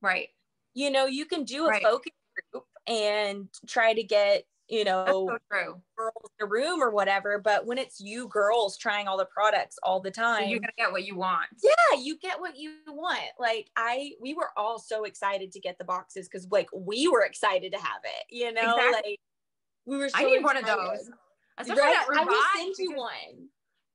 Right. 0.00 0.28
You 0.74 0.90
know, 0.90 1.06
you 1.06 1.26
can 1.26 1.44
do 1.44 1.66
a 1.66 1.70
right. 1.70 1.82
focus 1.82 2.12
group 2.52 2.64
and 2.86 3.48
try 3.66 3.92
to 3.92 4.02
get, 4.02 4.44
you 4.68 4.84
know, 4.84 5.28
so 5.52 5.80
girls 5.98 6.30
in 6.40 6.46
a 6.46 6.48
room 6.48 6.82
or 6.82 6.90
whatever. 6.90 7.38
But 7.38 7.66
when 7.66 7.76
it's 7.76 8.00
you 8.00 8.28
girls 8.28 8.78
trying 8.78 9.06
all 9.06 9.18
the 9.18 9.26
products 9.26 9.78
all 9.82 10.00
the 10.00 10.10
time, 10.10 10.44
so 10.44 10.48
you're 10.48 10.60
gonna 10.60 10.72
get 10.78 10.90
what 10.90 11.04
you 11.04 11.16
want. 11.16 11.46
Yeah, 11.62 12.00
you 12.00 12.18
get 12.18 12.40
what 12.40 12.56
you 12.56 12.76
want. 12.86 13.20
Like 13.38 13.68
I 13.76 14.12
we 14.20 14.32
were 14.32 14.50
all 14.56 14.78
so 14.78 15.04
excited 15.04 15.52
to 15.52 15.60
get 15.60 15.76
the 15.78 15.84
boxes 15.84 16.26
because 16.26 16.48
like 16.50 16.68
we 16.74 17.06
were 17.06 17.22
excited 17.22 17.72
to 17.72 17.78
have 17.78 18.00
it, 18.04 18.24
you 18.30 18.52
know, 18.52 18.76
exactly. 18.76 19.10
like 19.10 19.20
we 19.86 19.96
were. 19.96 20.08
So 20.08 20.18
I 20.18 20.24
need 20.24 20.42
one 20.42 20.56
of 20.56 20.66
those. 20.66 21.10
Especially 21.58 21.82
right? 21.82 22.06
I 22.18 22.24
will 22.24 22.42
send 22.56 22.74
you 22.78 22.94
one. 22.96 23.48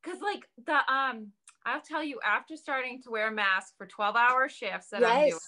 Because 0.04 0.22
like 0.22 0.48
the 0.66 0.94
um, 0.94 1.32
I'll 1.66 1.82
tell 1.82 2.04
you 2.04 2.20
after 2.26 2.56
starting 2.56 3.02
to 3.04 3.12
wear 3.12 3.30
a 3.30 3.32
mask 3.32 3.74
for 3.78 3.88
twelve 3.88 4.16
hour 4.16 4.48
shifts 4.50 4.90
that 4.92 5.02
yes. 5.02 5.12
I'm 5.12 5.30
doing, 5.30 5.40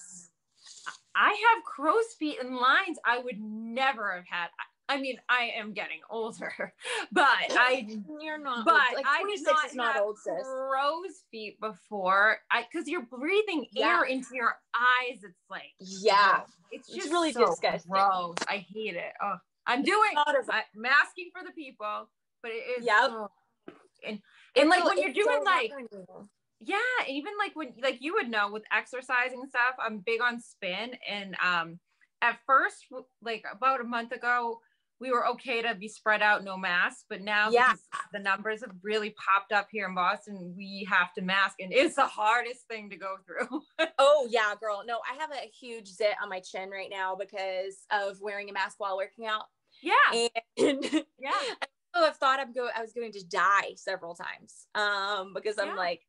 I 1.14 1.28
have 1.28 1.64
crow's 1.64 2.14
feet 2.18 2.38
and 2.42 2.54
lines 2.54 2.98
I 3.04 3.18
would 3.18 3.40
never 3.40 4.14
have 4.14 4.26
had. 4.28 4.48
I 4.88 5.00
mean, 5.00 5.18
I 5.28 5.52
am 5.56 5.72
getting 5.72 6.00
older, 6.10 6.52
but 7.12 7.24
I 7.28 7.86
you're 8.20 8.38
not. 8.38 8.64
But 8.64 8.96
like 8.96 9.06
I 9.06 9.22
did 9.28 9.44
not, 9.44 9.66
is 9.66 9.74
not 9.74 9.94
have 9.94 10.02
old, 10.02 10.18
sis. 10.18 10.34
crow's 10.42 11.22
feet 11.30 11.60
before. 11.60 12.38
I 12.50 12.64
because 12.70 12.88
you're 12.88 13.06
breathing 13.06 13.66
yeah. 13.72 13.86
air 13.86 14.04
into 14.04 14.34
your 14.34 14.56
eyes. 14.74 15.20
It's 15.22 15.44
like 15.48 15.72
yeah, 15.78 16.40
it's 16.72 16.88
just 16.88 17.06
it's 17.06 17.10
really 17.10 17.32
so 17.32 17.46
disgusting. 17.46 17.90
Gross. 17.90 18.34
I 18.48 18.66
hate 18.68 18.96
it. 18.96 19.12
Oh. 19.22 19.36
I'm 19.66 19.82
doing 19.82 20.10
I, 20.16 20.62
masking 20.74 21.30
for 21.32 21.44
the 21.44 21.52
people, 21.52 22.08
but 22.42 22.52
it 22.52 22.80
is 22.80 22.84
yeah. 22.84 23.08
Oh, 23.10 23.28
and 24.06 24.20
and 24.56 24.68
like 24.68 24.84
when 24.84 24.98
you're 24.98 25.12
doing 25.12 25.38
so 25.38 25.44
like 25.44 25.72
yeah, 26.60 26.76
even 27.08 27.32
like 27.38 27.54
when 27.54 27.72
like 27.82 27.98
you 28.00 28.14
would 28.14 28.28
know 28.28 28.50
with 28.50 28.64
exercising 28.72 29.44
stuff, 29.48 29.76
I'm 29.78 29.98
big 29.98 30.20
on 30.20 30.40
spin 30.40 30.92
and 31.08 31.36
um 31.44 31.78
at 32.22 32.38
first 32.46 32.86
like 33.22 33.44
about 33.50 33.80
a 33.80 33.84
month 33.84 34.12
ago 34.12 34.60
we 35.00 35.10
were 35.10 35.26
okay 35.26 35.62
to 35.62 35.74
be 35.74 35.88
spread 35.88 36.22
out 36.22 36.44
no 36.44 36.56
mask 36.56 37.04
but 37.08 37.22
now 37.22 37.50
yeah. 37.50 37.74
the 38.12 38.18
numbers 38.18 38.60
have 38.60 38.74
really 38.82 39.10
popped 39.10 39.52
up 39.52 39.68
here 39.70 39.86
in 39.86 39.94
boston 39.94 40.54
we 40.56 40.86
have 40.88 41.12
to 41.14 41.22
mask 41.22 41.56
and 41.60 41.72
it's 41.72 41.96
the 41.96 42.06
hardest 42.06 42.66
thing 42.68 42.90
to 42.90 42.96
go 42.96 43.16
through 43.26 43.62
oh 43.98 44.28
yeah 44.30 44.54
girl 44.60 44.82
no 44.86 44.98
i 45.10 45.20
have 45.20 45.30
a 45.32 45.48
huge 45.48 45.88
zit 45.88 46.14
on 46.22 46.28
my 46.28 46.40
chin 46.40 46.70
right 46.70 46.90
now 46.90 47.14
because 47.14 47.86
of 47.90 48.20
wearing 48.20 48.50
a 48.50 48.52
mask 48.52 48.78
while 48.78 48.96
working 48.96 49.26
out 49.26 49.44
yeah. 49.82 50.28
And 50.58 50.84
yeah. 51.18 51.30
I 51.94 52.04
have 52.04 52.16
thought 52.16 52.40
I'm 52.40 52.52
going 52.52 52.70
I 52.76 52.82
was 52.82 52.92
going 52.92 53.12
to 53.12 53.24
die 53.24 53.74
several 53.76 54.14
times. 54.14 54.66
Um, 54.74 55.32
because 55.34 55.58
I'm 55.58 55.68
yeah. 55.68 55.74
like 55.74 56.00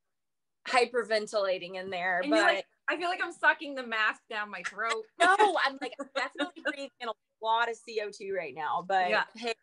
hyperventilating 0.67 1.75
in 1.75 1.89
there. 1.89 2.19
And 2.21 2.29
but 2.29 2.41
like, 2.41 2.65
I 2.89 2.97
feel 2.97 3.09
like 3.09 3.21
I'm 3.23 3.31
sucking 3.31 3.75
the 3.75 3.85
mask 3.85 4.21
down 4.29 4.51
my 4.51 4.63
throat. 4.63 5.03
no, 5.19 5.57
I'm 5.65 5.77
like 5.81 5.93
definitely 6.15 6.63
breathing 6.63 6.89
in 6.99 7.09
a 7.09 7.13
lot 7.43 7.69
of 7.69 7.75
CO2 7.75 8.33
right 8.35 8.53
now. 8.55 8.85
But 8.87 9.09
yeah. 9.09 9.23
hey, 9.35 9.53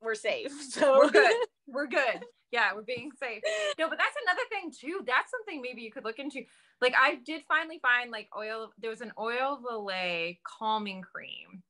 we're 0.00 0.14
safe. 0.14 0.52
So 0.70 0.98
we're 0.98 1.10
good. 1.10 1.36
We're 1.66 1.86
good. 1.86 2.24
Yeah, 2.50 2.74
we're 2.74 2.82
being 2.82 3.10
safe. 3.20 3.42
No, 3.78 3.88
but 3.88 3.98
that's 3.98 4.16
another 4.24 4.42
thing 4.50 4.72
too. 4.72 5.04
That's 5.06 5.30
something 5.30 5.62
maybe 5.62 5.82
you 5.82 5.92
could 5.92 6.04
look 6.04 6.18
into. 6.18 6.42
Like 6.80 6.94
I 6.98 7.16
did 7.24 7.42
finally 7.46 7.78
find 7.80 8.10
like 8.10 8.28
oil. 8.36 8.70
There 8.78 8.90
was 8.90 9.02
an 9.02 9.12
oil 9.18 9.60
Olay 9.70 10.38
calming 10.44 11.02
cream 11.02 11.62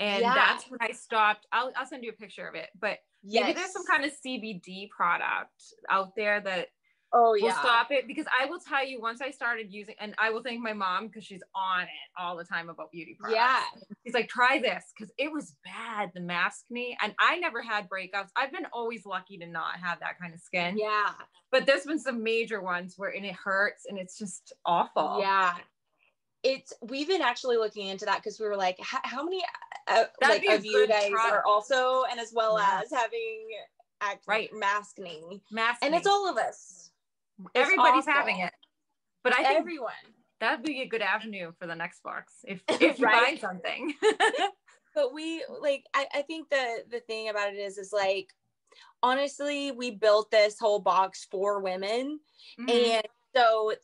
and 0.00 0.22
yeah. 0.22 0.34
that's 0.34 0.64
when 0.70 0.78
I 0.80 0.92
stopped. 0.92 1.46
I'll, 1.52 1.72
I'll 1.76 1.86
send 1.86 2.04
you 2.04 2.10
a 2.10 2.14
picture 2.14 2.46
of 2.46 2.54
it, 2.54 2.68
but 2.80 2.98
yes. 3.22 3.44
maybe 3.44 3.58
there's 3.58 3.72
some 3.72 3.86
kind 3.86 4.04
of 4.04 4.12
CBD 4.24 4.88
product 4.90 5.50
out 5.90 6.14
there 6.16 6.40
that 6.40 6.68
oh 7.12 7.34
yeah 7.34 7.44
will 7.44 7.52
stop 7.52 7.90
it 7.90 8.06
because 8.06 8.26
I 8.40 8.46
will 8.46 8.58
tell 8.58 8.86
you 8.86 9.00
once 9.00 9.20
I 9.20 9.30
started 9.30 9.72
using, 9.72 9.94
and 10.00 10.14
I 10.18 10.30
will 10.30 10.42
thank 10.42 10.60
my 10.60 10.72
mom 10.72 11.06
because 11.06 11.24
she's 11.24 11.42
on 11.54 11.82
it 11.82 11.88
all 12.18 12.36
the 12.36 12.44
time 12.44 12.68
about 12.68 12.90
beauty 12.90 13.16
products. 13.18 13.38
Yeah, 13.38 13.60
she's 14.04 14.14
like, 14.14 14.28
try 14.28 14.58
this 14.58 14.84
because 14.96 15.12
it 15.18 15.32
was 15.32 15.54
bad 15.64 16.10
the 16.14 16.20
mask 16.20 16.64
me, 16.70 16.96
and 17.02 17.14
I 17.18 17.38
never 17.38 17.62
had 17.62 17.88
breakouts. 17.88 18.28
I've 18.36 18.52
been 18.52 18.66
always 18.72 19.06
lucky 19.06 19.38
to 19.38 19.46
not 19.46 19.76
have 19.80 20.00
that 20.00 20.18
kind 20.20 20.34
of 20.34 20.40
skin. 20.40 20.76
Yeah, 20.78 21.12
but 21.50 21.66
there's 21.66 21.84
been 21.84 21.98
some 21.98 22.22
major 22.22 22.60
ones 22.60 22.94
where 22.96 23.10
and 23.10 23.24
it 23.24 23.34
hurts 23.34 23.86
and 23.88 23.98
it's 23.98 24.18
just 24.18 24.52
awful. 24.64 25.18
Yeah, 25.20 25.54
it's 26.42 26.72
we've 26.82 27.08
been 27.08 27.22
actually 27.22 27.56
looking 27.56 27.88
into 27.88 28.04
that 28.04 28.18
because 28.18 28.38
we 28.38 28.46
were 28.46 28.56
like, 28.56 28.76
how 28.80 29.24
many 29.24 29.42
uh, 29.88 30.04
like 30.22 30.44
of 30.48 30.64
you 30.64 30.86
guys 30.86 31.10
product. 31.10 31.34
are 31.34 31.44
also, 31.46 32.04
and 32.10 32.20
as 32.20 32.32
well 32.32 32.58
yeah. 32.58 32.82
as 32.84 32.90
having 32.92 33.46
act 34.00 34.24
right 34.26 34.50
masking, 34.52 35.40
masking, 35.50 35.86
and 35.86 35.94
it's 35.94 36.06
all 36.06 36.28
of 36.28 36.36
us. 36.36 36.87
Everybody's 37.54 38.06
having 38.06 38.40
it, 38.40 38.52
but 39.22 39.32
I 39.32 39.42
think 39.44 39.60
everyone. 39.60 39.92
that'd 40.40 40.64
be 40.64 40.82
a 40.82 40.86
good 40.86 41.02
avenue 41.02 41.52
for 41.58 41.66
the 41.66 41.74
next 41.74 42.02
box 42.02 42.34
if 42.44 42.62
if 42.68 42.98
you 42.98 43.06
right? 43.06 43.24
find 43.24 43.40
something. 43.40 43.94
but 44.94 45.14
we 45.14 45.44
like 45.60 45.84
I, 45.94 46.06
I 46.14 46.22
think 46.22 46.48
the 46.50 46.84
the 46.90 47.00
thing 47.00 47.28
about 47.28 47.52
it 47.52 47.58
is 47.58 47.78
is 47.78 47.92
like 47.92 48.28
honestly 49.02 49.70
we 49.70 49.92
built 49.92 50.30
this 50.30 50.58
whole 50.58 50.80
box 50.80 51.26
for 51.30 51.60
women 51.60 52.18
mm-hmm. 52.58 52.68
and 52.68 53.06
so 53.34 53.74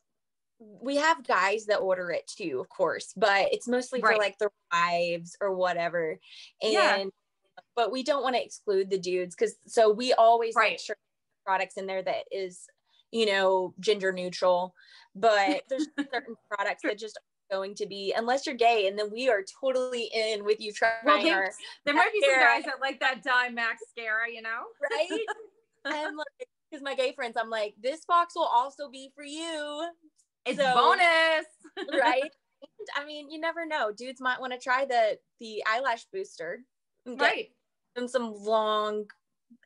we 0.58 0.96
have 0.96 1.26
guys 1.26 1.66
that 1.66 1.78
order 1.78 2.10
it 2.10 2.26
too 2.26 2.58
of 2.60 2.68
course 2.68 3.12
but 3.16 3.48
it's 3.52 3.68
mostly 3.68 4.00
right. 4.00 4.14
for 4.14 4.18
like 4.18 4.38
their 4.38 4.50
wives 4.72 5.36
or 5.40 5.54
whatever 5.54 6.18
and 6.62 6.72
yeah. 6.72 7.04
but 7.76 7.92
we 7.92 8.02
don't 8.02 8.22
want 8.22 8.34
to 8.34 8.44
exclude 8.44 8.90
the 8.90 8.98
dudes 8.98 9.34
because 9.36 9.54
so 9.66 9.92
we 9.92 10.12
always 10.12 10.54
right. 10.56 10.72
make 10.72 10.80
sure 10.80 10.96
products 11.44 11.76
in 11.76 11.86
there 11.86 12.02
that 12.02 12.24
is 12.32 12.66
you 13.14 13.26
know 13.26 13.72
gender 13.78 14.12
neutral 14.12 14.74
but 15.14 15.62
there's 15.70 15.86
certain 16.12 16.34
products 16.50 16.82
that 16.82 16.98
just 16.98 17.18
going 17.50 17.74
to 17.74 17.86
be 17.86 18.12
unless 18.16 18.44
you're 18.44 18.56
gay 18.56 18.88
and 18.88 18.98
then 18.98 19.08
we 19.12 19.28
are 19.28 19.44
totally 19.60 20.10
in 20.12 20.44
with 20.44 20.60
you 20.60 20.72
trying 20.72 20.92
well, 21.04 21.22
there, 21.22 21.52
there 21.84 21.94
might 21.94 22.12
be 22.12 22.20
some 22.20 22.40
guys 22.40 22.64
that 22.64 22.80
like 22.80 22.98
that 22.98 23.22
dye 23.22 23.48
mascara 23.48 24.28
you 24.32 24.42
know? 24.42 24.64
Right? 24.82 25.20
I'm 25.84 26.16
like 26.16 26.48
because 26.70 26.82
my 26.82 26.94
gay 26.94 27.12
friends 27.12 27.36
i'm 27.40 27.50
like 27.50 27.74
this 27.80 28.04
box 28.06 28.34
will 28.34 28.50
also 28.52 28.90
be 28.90 29.10
for 29.14 29.24
you. 29.24 29.88
It's 30.44 30.58
so, 30.58 30.74
bonus. 30.74 31.46
Right? 32.00 32.22
And, 32.22 32.88
i 32.96 33.04
mean 33.04 33.30
you 33.30 33.38
never 33.38 33.66
know. 33.66 33.92
Dudes 33.96 34.20
might 34.20 34.40
want 34.40 34.52
to 34.52 34.58
try 34.58 34.84
the 34.84 35.18
the 35.38 35.62
eyelash 35.70 36.06
booster 36.12 36.60
right. 37.06 37.50
and 37.94 38.10
some 38.10 38.34
long 38.34 39.04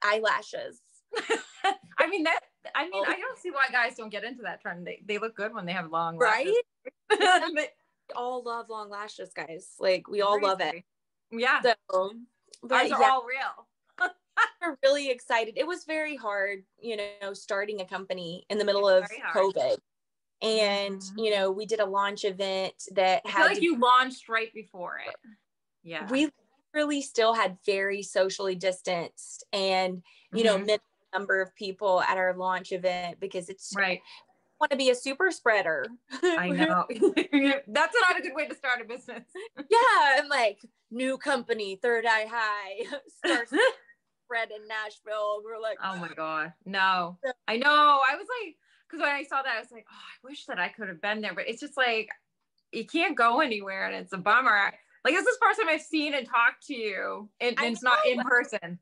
eyelashes. 0.02 0.81
I 1.99 2.09
mean 2.09 2.25
that 2.25 2.40
I 2.75 2.88
mean, 2.88 3.05
I 3.07 3.17
don't 3.17 3.38
see 3.38 3.50
why 3.50 3.67
guys 3.71 3.97
don't 3.97 4.11
get 4.11 4.25
into 4.25 4.43
that 4.43 4.61
trend. 4.61 4.87
They, 4.87 5.03
they 5.07 5.19
look 5.19 5.37
good 5.37 5.55
when 5.55 5.67
they 5.67 5.73
have 5.73 5.91
long 5.91 6.19
right? 6.19 6.53
we 7.11 7.69
all 8.15 8.43
love 8.43 8.69
long 8.69 8.91
lashes, 8.91 9.31
guys. 9.35 9.75
Like 9.79 10.09
we 10.09 10.21
all 10.23 10.41
love 10.41 10.61
it. 10.61 10.85
Yeah. 11.31 11.61
So, 11.91 12.12
but 12.62 12.91
are 12.91 13.00
yeah. 13.00 13.11
all 13.11 13.25
real. 13.25 14.11
we're 14.62 14.77
really 14.83 15.11
excited. 15.11 15.55
It 15.57 15.67
was 15.67 15.85
very 15.85 16.17
hard, 16.17 16.65
you 16.81 16.97
know, 16.97 17.33
starting 17.33 17.81
a 17.81 17.85
company 17.85 18.45
in 18.50 18.59
the 18.59 18.65
middle 18.65 18.88
of 18.88 19.05
COVID. 19.35 19.77
And 20.41 21.00
mm-hmm. 21.00 21.19
you 21.19 21.35
know, 21.35 21.50
we 21.50 21.67
did 21.67 21.81
a 21.81 21.87
launch 21.87 22.25
event 22.25 22.75
that 22.95 23.23
I 23.27 23.31
had 23.31 23.47
like 23.47 23.57
to, 23.57 23.65
you 23.65 23.79
launched 23.79 24.29
right 24.29 24.53
before 24.55 25.00
it. 25.07 25.15
Yeah. 25.83 26.09
We 26.11 26.31
really 26.75 27.03
still 27.03 27.35
had 27.35 27.57
very 27.65 28.03
socially 28.03 28.55
distanced 28.55 29.45
and 29.53 30.03
you 30.33 30.45
mm-hmm. 30.45 30.67
know 30.67 30.77
number 31.12 31.41
of 31.41 31.55
people 31.55 32.00
at 32.03 32.17
our 32.17 32.35
launch 32.35 32.73
event 32.73 33.19
because 33.21 33.49
it's 33.49 33.73
right 33.77 34.00
want 34.61 34.71
to 34.71 34.77
be 34.77 34.91
a 34.91 34.95
super 34.95 35.31
spreader. 35.31 35.87
I 36.23 36.49
know. 36.50 36.85
That's 37.69 37.97
not 38.00 38.19
a 38.19 38.23
good 38.23 38.35
way 38.35 38.47
to 38.49 38.55
start 38.55 38.81
a 38.81 38.85
business. 38.85 39.25
yeah. 39.71 40.17
I'm 40.19 40.29
like, 40.29 40.65
new 40.91 41.19
company, 41.19 41.77
Third 41.77 42.05
Eye 42.07 42.27
High, 42.31 42.99
starts 43.25 43.53
spread 44.25 44.50
in 44.50 44.67
Nashville. 44.69 45.43
We're 45.45 45.61
like, 45.61 45.79
oh 45.83 45.97
my 45.97 46.09
God. 46.17 46.53
No. 46.65 47.19
I 47.47 47.57
know. 47.57 48.00
I 48.09 48.17
was 48.17 48.27
like, 48.43 48.57
because 48.88 49.03
when 49.03 49.15
I 49.15 49.25
saw 49.25 49.43
that, 49.43 49.57
I 49.57 49.61
was 49.61 49.71
like, 49.71 49.87
oh, 49.91 49.95
I 49.95 50.29
wish 50.29 50.47
that 50.47 50.59
I 50.59 50.69
could 50.69 50.88
have 50.88 51.00
been 51.00 51.21
there. 51.21 51.35
But 51.35 51.49
it's 51.49 51.61
just 51.61 51.77
like, 51.77 52.09
you 52.73 52.85
can't 52.85 53.17
go 53.17 53.41
anywhere 53.41 53.87
and 53.87 53.95
it's 53.95 54.12
a 54.12 54.19
bummer. 54.19 54.73
Like, 55.05 55.15
this 55.15 55.27
is 55.27 55.38
the 55.38 55.47
first 55.47 55.61
time 55.61 55.69
I've 55.69 55.81
seen 55.81 56.15
and 56.15 56.27
talked 56.27 56.67
to 56.67 56.75
you, 56.75 57.29
and, 57.41 57.57
and 57.59 57.73
it's 57.73 57.83
not 57.83 58.05
in 58.05 58.21
person 58.21 58.79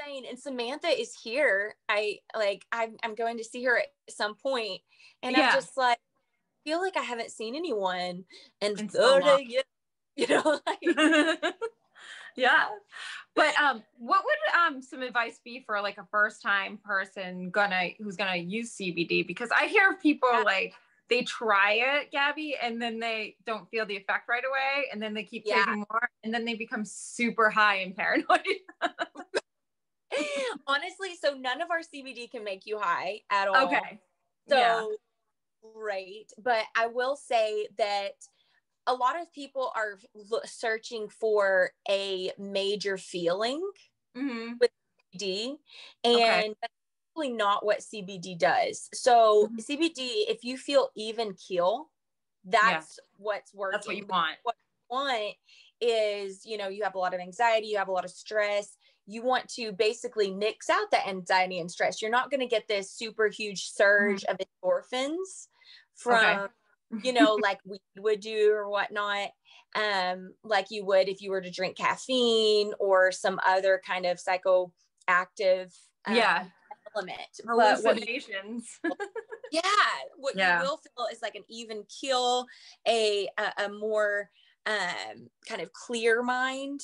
insane. 0.00 0.24
And 0.28 0.38
Samantha 0.38 0.88
is 0.88 1.14
here. 1.22 1.74
I 1.88 2.18
like 2.36 2.64
I'm 2.72 2.96
I'm 3.02 3.14
going 3.14 3.38
to 3.38 3.44
see 3.44 3.64
her 3.64 3.78
at 3.78 3.88
some 4.08 4.34
point, 4.34 4.80
and 5.22 5.36
yeah. 5.36 5.48
I'm 5.48 5.54
just 5.54 5.76
like 5.76 5.98
feel 6.64 6.80
like 6.80 6.96
I 6.96 7.02
haven't 7.02 7.30
seen 7.30 7.56
anyone 7.56 8.24
and 8.60 8.90
so 8.90 9.38
you 10.16 10.26
know. 10.28 10.60
Like, 10.66 10.78
yeah. 12.36 12.66
But 13.34 13.58
um, 13.60 13.82
what 13.98 14.22
would 14.24 14.60
um 14.60 14.82
some 14.82 15.02
advice 15.02 15.40
be 15.44 15.62
for 15.66 15.80
like 15.80 15.98
a 15.98 16.06
first 16.10 16.42
time 16.42 16.78
person 16.82 17.50
gonna 17.50 17.90
who's 17.98 18.16
gonna 18.16 18.36
use 18.36 18.76
CBD? 18.76 19.26
Because 19.26 19.50
I 19.50 19.66
hear 19.66 19.96
people 20.02 20.28
yeah. 20.32 20.42
like 20.42 20.74
they 21.08 21.22
try 21.22 21.72
it, 21.74 22.10
Gabby, 22.10 22.56
and 22.62 22.80
then 22.80 23.00
they 23.00 23.36
don't 23.44 23.68
feel 23.68 23.84
the 23.84 23.96
effect 23.96 24.28
right 24.28 24.44
away, 24.48 24.86
and 24.92 25.02
then 25.02 25.12
they 25.12 25.24
keep 25.24 25.42
yeah. 25.44 25.56
taking 25.56 25.84
more, 25.90 26.08
and 26.22 26.32
then 26.32 26.44
they 26.44 26.54
become 26.54 26.84
super 26.84 27.50
high 27.50 27.76
and 27.76 27.96
paranoid. 27.96 28.40
Honestly, 30.66 31.10
so 31.20 31.34
none 31.34 31.60
of 31.60 31.70
our 31.70 31.80
CBD 31.80 32.30
can 32.30 32.44
make 32.44 32.66
you 32.66 32.78
high 32.78 33.20
at 33.30 33.48
all. 33.48 33.66
Okay. 33.66 34.00
So 34.48 34.56
yeah. 34.56 34.84
great. 35.74 36.32
But 36.38 36.64
I 36.76 36.86
will 36.86 37.16
say 37.16 37.68
that 37.78 38.12
a 38.86 38.94
lot 38.94 39.20
of 39.20 39.32
people 39.32 39.72
are 39.76 39.98
searching 40.44 41.08
for 41.08 41.70
a 41.88 42.32
major 42.38 42.96
feeling 42.96 43.62
mm-hmm. 44.16 44.54
with 44.60 44.70
CBD, 45.14 45.56
and 46.04 46.14
okay. 46.14 46.54
that's 46.60 46.72
really 47.16 47.32
not 47.32 47.64
what 47.64 47.80
CBD 47.80 48.38
does. 48.38 48.88
So 48.92 49.46
mm-hmm. 49.46 49.58
CBD, 49.58 50.28
if 50.28 50.44
you 50.44 50.56
feel 50.56 50.90
even 50.96 51.34
keel, 51.34 51.90
that's 52.44 52.98
yeah. 52.98 53.04
what's 53.18 53.54
working. 53.54 53.76
That's 53.76 53.86
what 53.86 53.96
you 53.96 54.06
want. 54.06 54.36
What 54.42 54.56
you 54.58 54.96
want 54.96 55.34
is, 55.80 56.44
you 56.44 56.58
know, 56.58 56.68
you 56.68 56.84
have 56.84 56.94
a 56.94 56.98
lot 56.98 57.14
of 57.14 57.20
anxiety, 57.20 57.68
you 57.68 57.78
have 57.78 57.88
a 57.88 57.92
lot 57.92 58.04
of 58.04 58.10
stress, 58.10 58.76
you 59.06 59.22
want 59.22 59.48
to 59.48 59.72
basically 59.72 60.30
nix 60.30 60.70
out 60.70 60.90
the 60.90 61.06
anxiety 61.06 61.58
and 61.58 61.70
stress. 61.70 62.00
You're 62.00 62.10
not 62.10 62.30
going 62.30 62.40
to 62.40 62.46
get 62.46 62.68
this 62.68 62.92
super 62.92 63.28
huge 63.28 63.70
surge 63.70 64.22
mm-hmm. 64.22 64.32
of 64.32 64.38
endorphins 64.62 65.48
from, 65.96 66.24
okay. 66.24 66.52
you 67.04 67.12
know, 67.12 67.34
like 67.34 67.58
we 67.64 67.78
would 67.98 68.20
do 68.20 68.52
or 68.52 68.68
whatnot, 68.68 69.30
um, 69.74 70.34
like 70.44 70.66
you 70.70 70.84
would 70.86 71.08
if 71.08 71.22
you 71.22 71.30
were 71.30 71.40
to 71.40 71.50
drink 71.50 71.76
caffeine 71.76 72.72
or 72.78 73.12
some 73.12 73.40
other 73.46 73.80
kind 73.86 74.06
of 74.06 74.18
psychoactive 74.18 75.72
um, 76.06 76.16
yeah 76.16 76.44
element. 76.94 77.40
Hallucinations. 77.46 78.78
You, 79.52 79.60
yeah, 79.64 79.82
what 80.16 80.36
yeah. 80.36 80.62
you 80.62 80.68
will 80.68 80.76
feel 80.76 81.06
is 81.12 81.22
like 81.22 81.34
an 81.34 81.42
even 81.48 81.82
keel, 81.88 82.46
a 82.86 83.28
a, 83.36 83.64
a 83.64 83.68
more 83.68 84.30
um, 84.64 85.28
kind 85.48 85.60
of 85.60 85.72
clear 85.72 86.22
mind 86.22 86.80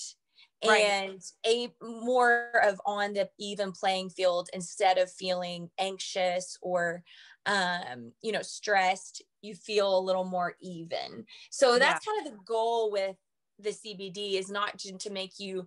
right. 0.64 0.80
and 0.80 1.20
a 1.46 1.68
more 1.82 2.50
of 2.64 2.80
on 2.86 3.12
the 3.12 3.28
even 3.38 3.72
playing 3.72 4.10
field 4.10 4.48
instead 4.52 4.98
of 4.98 5.10
feeling 5.10 5.68
anxious 5.78 6.56
or 6.62 7.02
um 7.46 8.12
you 8.22 8.32
know 8.32 8.42
stressed 8.42 9.22
you 9.42 9.54
feel 9.54 9.98
a 9.98 10.00
little 10.00 10.24
more 10.24 10.54
even 10.60 11.24
so 11.50 11.78
that's 11.78 12.06
yeah. 12.06 12.12
kind 12.12 12.26
of 12.26 12.32
the 12.32 12.44
goal 12.44 12.90
with 12.90 13.16
the 13.58 13.70
cbd 13.70 14.38
is 14.38 14.50
not 14.50 14.78
to, 14.78 15.10
make 15.10 15.38
you 15.38 15.66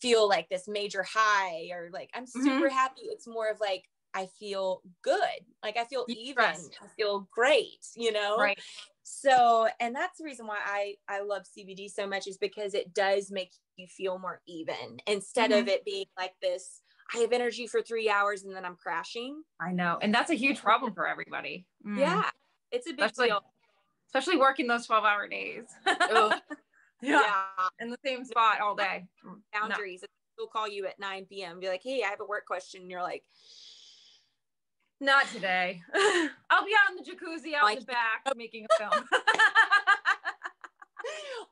feel 0.00 0.28
like 0.28 0.48
this 0.48 0.68
major 0.68 1.02
high 1.02 1.68
or 1.72 1.90
like 1.92 2.10
i'm 2.14 2.26
super 2.26 2.66
mm-hmm. 2.66 2.74
happy 2.74 3.02
it's 3.04 3.26
more 3.26 3.50
of 3.50 3.60
like 3.60 3.84
I 4.14 4.26
feel 4.38 4.82
good. 5.02 5.20
Like 5.62 5.76
I 5.76 5.84
feel 5.84 6.04
even. 6.08 6.44
I 6.44 6.86
feel 6.96 7.28
great, 7.32 7.86
you 7.94 8.12
know? 8.12 8.36
Right. 8.36 8.58
So, 9.12 9.66
and 9.80 9.94
that's 9.94 10.18
the 10.18 10.24
reason 10.24 10.46
why 10.46 10.58
I 10.64 10.94
I 11.08 11.22
love 11.22 11.42
CBD 11.42 11.90
so 11.90 12.06
much 12.06 12.26
is 12.26 12.38
because 12.38 12.74
it 12.74 12.94
does 12.94 13.30
make 13.30 13.52
you 13.76 13.86
feel 13.86 14.18
more 14.18 14.40
even 14.46 14.98
instead 15.06 15.50
mm-hmm. 15.50 15.60
of 15.60 15.68
it 15.68 15.84
being 15.84 16.06
like 16.18 16.32
this 16.42 16.82
I 17.14 17.18
have 17.18 17.32
energy 17.32 17.66
for 17.66 17.82
3 17.82 18.08
hours 18.08 18.44
and 18.44 18.54
then 18.54 18.64
I'm 18.64 18.76
crashing. 18.76 19.42
I 19.60 19.72
know. 19.72 19.98
And 20.00 20.14
that's 20.14 20.30
a 20.30 20.34
huge 20.34 20.60
problem 20.60 20.94
for 20.94 21.08
everybody. 21.08 21.66
Mm. 21.84 21.98
Yeah. 21.98 22.30
It's 22.70 22.86
a 22.86 22.90
big 22.90 23.00
especially, 23.00 23.28
deal. 23.28 23.42
Especially 24.06 24.36
working 24.36 24.68
those 24.68 24.86
12-hour 24.86 25.26
days. 25.28 25.64
yeah. 25.86 26.30
yeah. 27.02 27.42
In 27.80 27.90
the 27.90 27.98
same 28.04 28.24
spot 28.24 28.60
all 28.60 28.76
day. 28.76 29.06
Boundaries. 29.52 30.02
No. 30.02 30.08
They'll 30.38 30.46
call 30.46 30.68
you 30.68 30.86
at 30.86 31.00
9 31.00 31.26
p.m. 31.28 31.58
Be 31.58 31.68
like, 31.68 31.82
"Hey, 31.82 32.02
I 32.02 32.08
have 32.08 32.20
a 32.20 32.24
work 32.24 32.46
question." 32.46 32.82
And 32.82 32.90
you're 32.90 33.02
like, 33.02 33.24
not 35.00 35.26
today. 35.28 35.82
I'll 36.60 36.66
be 36.66 36.74
out 36.74 36.90
in 36.90 36.96
the 36.96 37.04
jacuzzi 37.10 37.54
out 37.54 37.72
in 37.72 37.78
the 37.80 37.86
back 37.86 38.20
oh. 38.26 38.32
making 38.36 38.66
a 38.66 38.68
film. 38.78 38.92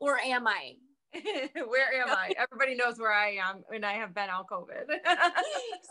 or 0.00 0.18
am 0.18 0.46
I? 0.46 0.74
where 1.54 2.02
am 2.02 2.10
I? 2.10 2.34
Everybody 2.36 2.74
knows 2.74 2.98
where 2.98 3.12
I 3.12 3.36
am, 3.36 3.64
and 3.74 3.86
I 3.86 3.94
have 3.94 4.14
been 4.14 4.28
out 4.28 4.46
COVID. 4.48 4.84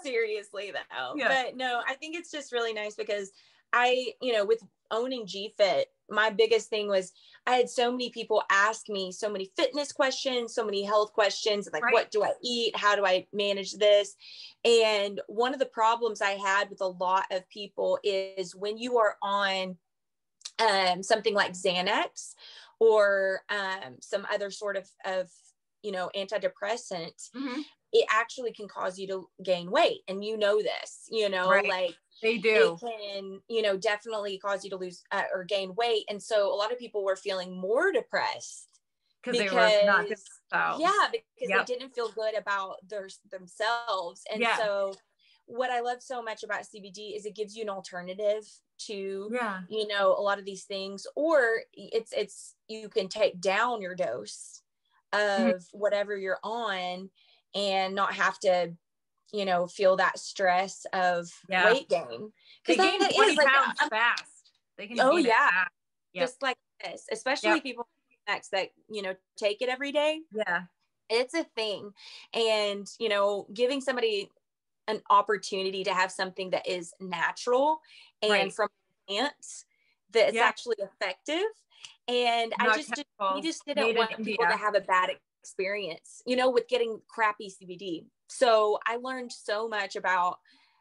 Seriously, 0.03 0.71
though. 0.71 1.15
Yeah. 1.15 1.27
But 1.27 1.57
no, 1.57 1.81
I 1.87 1.95
think 1.95 2.15
it's 2.15 2.29
just 2.31 2.51
really 2.51 2.73
nice 2.73 2.93
because 2.93 3.31
I, 3.73 4.13
you 4.21 4.33
know, 4.33 4.45
with 4.45 4.61
owning 4.91 5.25
GFit, 5.25 5.85
my 6.09 6.29
biggest 6.29 6.69
thing 6.69 6.87
was 6.87 7.11
I 7.45 7.55
had 7.55 7.69
so 7.69 7.91
many 7.91 8.09
people 8.09 8.43
ask 8.49 8.89
me 8.89 9.11
so 9.11 9.29
many 9.29 9.51
fitness 9.55 9.91
questions, 9.91 10.53
so 10.53 10.65
many 10.65 10.83
health 10.83 11.13
questions, 11.13 11.69
like 11.71 11.83
right. 11.83 11.93
what 11.93 12.11
do 12.11 12.23
I 12.23 12.33
eat? 12.43 12.75
How 12.75 12.95
do 12.95 13.05
I 13.05 13.25
manage 13.33 13.73
this? 13.73 14.15
And 14.65 15.21
one 15.27 15.53
of 15.53 15.59
the 15.59 15.65
problems 15.65 16.21
I 16.21 16.31
had 16.31 16.69
with 16.69 16.81
a 16.81 16.87
lot 16.87 17.25
of 17.31 17.47
people 17.49 17.99
is 18.03 18.55
when 18.55 18.77
you 18.77 18.97
are 18.97 19.15
on 19.21 19.77
um, 20.59 21.03
something 21.03 21.33
like 21.33 21.53
Xanax 21.53 22.33
or 22.79 23.41
um, 23.49 23.95
some 24.01 24.25
other 24.31 24.51
sort 24.51 24.77
of, 24.77 24.89
of 25.05 25.29
you 25.83 25.91
know, 25.91 26.09
antidepressant, 26.15 27.29
mm-hmm. 27.35 27.61
it 27.93 28.05
actually 28.11 28.51
can 28.51 28.67
cause 28.67 28.99
you 28.99 29.07
to 29.07 29.29
gain 29.43 29.71
weight. 29.71 30.01
And 30.07 30.23
you 30.23 30.37
know 30.37 30.61
this, 30.61 31.07
you 31.09 31.29
know, 31.29 31.49
right. 31.49 31.67
like 31.67 31.95
They 32.21 32.37
do. 32.37 32.77
It 32.81 33.11
can, 33.11 33.41
you 33.47 33.61
know, 33.61 33.77
definitely 33.77 34.37
cause 34.39 34.63
you 34.63 34.69
to 34.71 34.77
lose 34.77 35.03
uh, 35.11 35.23
or 35.33 35.43
gain 35.43 35.75
weight. 35.75 36.05
And 36.09 36.21
so 36.21 36.53
a 36.53 36.55
lot 36.55 36.71
of 36.71 36.79
people 36.79 37.03
were 37.03 37.15
feeling 37.15 37.55
more 37.55 37.91
depressed 37.91 38.67
because 39.23 39.39
they 39.39 39.49
were 39.49 39.85
not 39.85 40.07
themselves. 40.07 40.81
Yeah, 40.81 41.07
because 41.11 41.49
yep. 41.49 41.65
they 41.65 41.73
didn't 41.73 41.93
feel 41.93 42.09
good 42.09 42.37
about 42.37 42.77
their 42.87 43.07
themselves. 43.29 44.23
And 44.31 44.41
yeah. 44.41 44.57
so 44.57 44.93
what 45.45 45.69
I 45.69 45.81
love 45.81 46.01
so 46.01 46.21
much 46.21 46.43
about 46.43 46.63
CBD 46.63 47.15
is 47.15 47.25
it 47.25 47.35
gives 47.35 47.55
you 47.55 47.63
an 47.63 47.69
alternative 47.69 48.43
to 48.79 49.29
yeah. 49.33 49.61
you 49.69 49.87
know 49.87 50.15
a 50.15 50.21
lot 50.21 50.37
of 50.37 50.45
these 50.45 50.65
things 50.65 51.07
or 51.15 51.61
it's 51.73 52.13
it's 52.15 52.53
you 52.67 52.89
can 52.89 53.07
take 53.07 53.41
down 53.41 53.81
your 53.81 53.95
dose 53.95 54.61
mm-hmm. 55.13 55.49
of 55.49 55.55
mm-hmm. 55.55 55.77
whatever 55.79 56.15
you're 56.15 56.37
on 56.43 57.09
and 57.55 57.95
not 57.95 58.13
have 58.13 58.37
to 58.39 58.71
you 59.31 59.45
know 59.45 59.67
feel 59.67 59.95
that 59.95 60.17
stress 60.17 60.85
of 60.93 61.29
yeah. 61.49 61.71
weight 61.71 61.89
gain 61.89 62.31
because 62.65 62.77
they 62.77 62.97
gain 62.97 62.99
20 62.99 63.31
is, 63.31 63.37
pounds 63.37 63.79
like, 63.81 63.89
fast 63.89 64.51
they 64.77 64.87
can 64.87 64.99
oh 64.99 65.17
yeah 65.17 65.65
yep. 66.13 66.23
just 66.23 66.41
like 66.41 66.57
this 66.83 67.05
especially 67.11 67.49
yep. 67.49 67.63
people 67.63 67.87
next 68.27 68.49
that 68.49 68.69
you 68.89 69.01
know 69.01 69.13
take 69.35 69.61
it 69.61 69.69
every 69.69 69.91
day 69.91 70.21
yeah 70.33 70.61
it's 71.09 71.33
a 71.33 71.43
thing 71.55 71.91
and 72.33 72.87
you 72.99 73.09
know 73.09 73.47
giving 73.53 73.81
somebody 73.81 74.29
an 74.87 75.01
opportunity 75.09 75.83
to 75.83 75.93
have 75.93 76.11
something 76.11 76.49
that 76.51 76.67
is 76.67 76.93
natural 76.99 77.81
and 78.21 78.31
right. 78.31 78.53
from 78.53 78.69
plants 79.07 79.65
that's 80.11 80.35
yeah. 80.35 80.43
actually 80.43 80.77
effective. 80.79 81.45
And 82.07 82.53
Not 82.57 82.69
I 82.69 82.77
just 82.77 82.93
did, 82.93 83.05
we 83.35 83.41
just 83.41 83.65
didn't 83.65 83.97
want 83.97 84.23
people 84.23 84.45
to 84.45 84.55
have 84.55 84.75
a 84.75 84.81
bad 84.81 85.09
experience, 85.47 86.21
you 86.25 86.35
know, 86.35 86.49
with 86.49 86.67
getting 86.67 86.99
crappy 87.07 87.49
CBD. 87.49 88.05
So 88.27 88.79
I 88.85 88.97
learned 88.97 89.31
so 89.31 89.67
much 89.67 89.95
about 89.95 90.37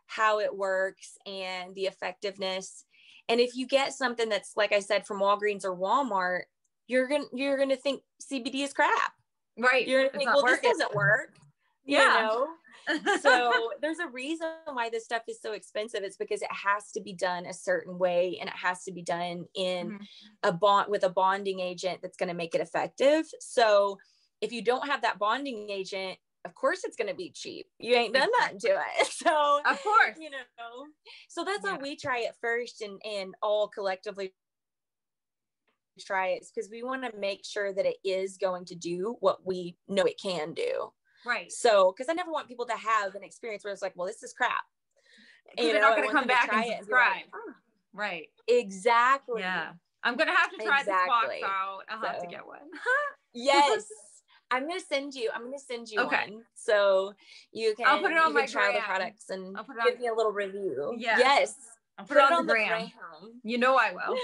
how 0.07 0.41
it 0.41 0.55
works 0.55 1.17
and 1.25 1.75
the 1.75 1.85
effectiveness. 1.85 2.85
And 3.29 3.41
if 3.41 3.57
you 3.57 3.67
get 3.67 3.93
something 3.93 4.29
that's 4.29 4.53
like 4.57 4.73
I 4.73 4.81
said 4.81 5.07
from 5.07 5.21
Walgreens 5.21 5.65
or 5.65 5.77
Walmart, 5.77 6.43
you're 6.87 7.09
gonna 7.09 7.25
you're 7.33 7.59
gonna 7.59 7.77
think 7.77 8.03
CBD 8.23 8.65
is 8.65 8.73
crap. 8.73 9.13
Right. 9.59 9.87
You're 9.87 10.07
gonna 10.07 10.19
think, 10.19 10.35
well, 10.35 10.43
working. 10.43 10.71
this 10.71 10.79
doesn't 10.79 10.95
work. 10.95 11.37
Yeah. 11.89 12.17
You 12.17 12.27
know? 12.27 12.49
so 13.21 13.71
there's 13.81 14.01
a 14.01 14.09
reason 14.09 14.49
why 14.73 14.91
this 14.91 15.05
stuff 15.05 15.23
is 15.29 15.41
so 15.41 15.53
expensive. 15.53 16.03
It's 16.03 16.17
because 16.17 16.43
it 16.43 16.51
has 16.51 16.91
to 16.93 17.01
be 17.01 17.13
done 17.13 17.47
a 17.47 17.53
certain 17.53 17.97
way 17.97 18.39
and 18.41 18.49
it 18.49 18.57
has 18.57 18.83
to 18.85 18.93
be 18.93 19.03
done 19.03 19.45
in 19.55 19.91
mm-hmm. 19.91 20.05
a 20.43 20.51
bond 20.51 20.91
with 20.91 21.05
a 21.05 21.09
bonding 21.09 21.61
agent 21.61 22.01
that's 22.03 22.17
going 22.17 22.29
to 22.29 22.35
make 22.35 22.57
it 22.57 22.61
effective. 22.61 23.25
So 23.41 23.99
if 24.41 24.53
you 24.53 24.63
don't 24.63 24.87
have 24.87 25.03
that 25.03 25.19
bonding 25.19 25.71
agent, 25.71 26.19
of 26.45 26.55
course 26.55 26.85
it's 26.85 26.97
going 26.97 27.09
to 27.09 27.15
be 27.15 27.31
cheap. 27.31 27.67
You 27.79 27.95
ain't 27.97 28.15
done 28.15 28.29
nothing 28.41 28.59
to 28.61 28.69
it. 28.69 29.07
So 29.11 29.61
of 29.65 29.83
course, 29.83 30.17
you 30.21 30.31
know, 30.31 30.87
so 31.29 31.45
that's 31.45 31.65
yeah. 31.65 31.73
why 31.73 31.79
we 31.83 31.97
try 31.97 32.21
it 32.21 32.35
first 32.41 32.81
and, 32.83 33.01
and 33.05 33.35
all 33.43 33.69
collectively 33.69 34.33
try 36.05 36.29
it 36.29 36.47
because 36.55 36.71
we 36.71 36.83
want 36.83 37.03
to 37.05 37.19
make 37.19 37.45
sure 37.45 37.73
that 37.73 37.87
it 37.87 37.97
is 38.05 38.37
going 38.37 38.65
to 38.67 38.75
do 38.75 39.17
what 39.21 39.47
we 39.47 39.77
know 39.89 40.05
it 40.05 40.21
can 40.21 40.55
do. 40.55 40.93
Right. 41.25 41.51
So, 41.51 41.93
because 41.93 42.09
I 42.11 42.15
never 42.15 42.31
want 42.31 42.49
people 42.49 42.67
to 42.67 42.77
have 42.77 43.15
an 43.15 43.25
experience 43.25 43.65
where 43.65 43.73
it's 43.73 43.83
like, 43.83 43.95
well, 43.97 44.07
this 44.07 44.23
is 44.23 44.33
crap. 44.33 44.63
And 45.57 45.67
you're 45.67 45.81
not 45.81 45.97
going 45.97 46.09
to 46.09 46.15
come 46.15 46.27
back 46.27 46.53
and 46.53 46.65
subscribe. 46.79 47.15
Like, 47.15 47.25
oh. 47.35 47.53
Right. 47.93 48.29
Exactly. 48.47 49.41
Yeah. 49.41 49.71
I'm 50.03 50.17
going 50.17 50.29
to 50.29 50.35
have 50.35 50.51
to 50.51 50.57
try 50.57 50.81
exactly. 50.81 51.41
this 51.41 51.41
box 51.41 51.53
out. 51.53 51.79
I'll 51.89 52.01
so, 52.01 52.07
have 52.07 52.21
to 52.21 52.27
get 52.27 52.47
one. 52.47 52.59
yes. 53.35 53.87
I'm 54.51 54.69
gonna 54.69 54.81
send 54.81 55.15
you. 55.15 55.31
I'm 55.35 55.45
gonna 55.45 55.59
send 55.59 55.89
you 55.89 56.01
okay. 56.01 56.31
one, 56.31 56.43
so 56.55 57.15
you 57.53 57.75
can. 57.75 57.87
I'll 57.87 58.01
put 58.01 58.13
it 58.13 58.19
on 58.19 58.33
my 58.33 58.47
try 58.47 58.73
the 58.73 58.81
products 58.81 59.31
and 59.31 59.57
I'll 59.57 59.65
put 59.65 59.77
it 59.77 59.81
on, 59.81 59.91
give 59.91 60.01
me 60.01 60.09
a 60.09 60.15
little 60.15 60.33
review. 60.33 60.95
Yeah. 60.97 61.19
Yes. 61.19 61.55
I'll 61.99 62.05
put, 62.05 62.17
put 62.17 62.25
it, 62.25 62.33
on, 62.33 62.33
on 62.33 62.47
the, 62.47 62.53
gram. 62.53 62.69
gram. 62.69 63.41
You 63.43 63.59
know 63.59 63.77
I 63.77 63.93
will. 63.93 64.17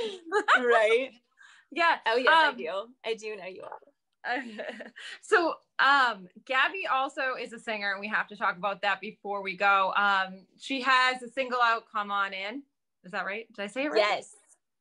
right. 0.67 1.11
Yeah. 1.75 1.97
Oh 2.07 2.17
yes, 2.17 2.29
um, 2.29 2.55
I 2.55 2.59
do. 2.59 2.71
I 3.03 3.15
do 3.15 3.35
know 3.35 3.47
you 3.47 3.63
are. 3.63 3.81
so 5.23 5.55
um, 5.79 6.29
Gabby 6.45 6.87
also 6.87 7.35
is 7.41 7.55
a 7.55 7.59
singer, 7.59 7.93
and 7.93 8.01
we 8.01 8.09
have 8.09 8.29
to 8.29 8.37
talk 8.37 8.59
about 8.59 8.83
that 8.83 9.01
before 9.01 9.43
we 9.43 9.57
go. 9.57 9.93
Um, 9.97 10.45
she 10.59 10.83
has 10.83 11.23
a 11.23 11.31
single 11.31 11.61
out, 11.63 11.85
Come 11.91 12.11
On 12.11 12.35
In. 12.35 12.63
Is 13.05 13.13
that 13.13 13.25
right? 13.25 13.47
Did 13.55 13.63
I 13.63 13.67
say 13.69 13.85
it 13.85 13.89
right? 13.89 13.99
Yes. 13.99 14.37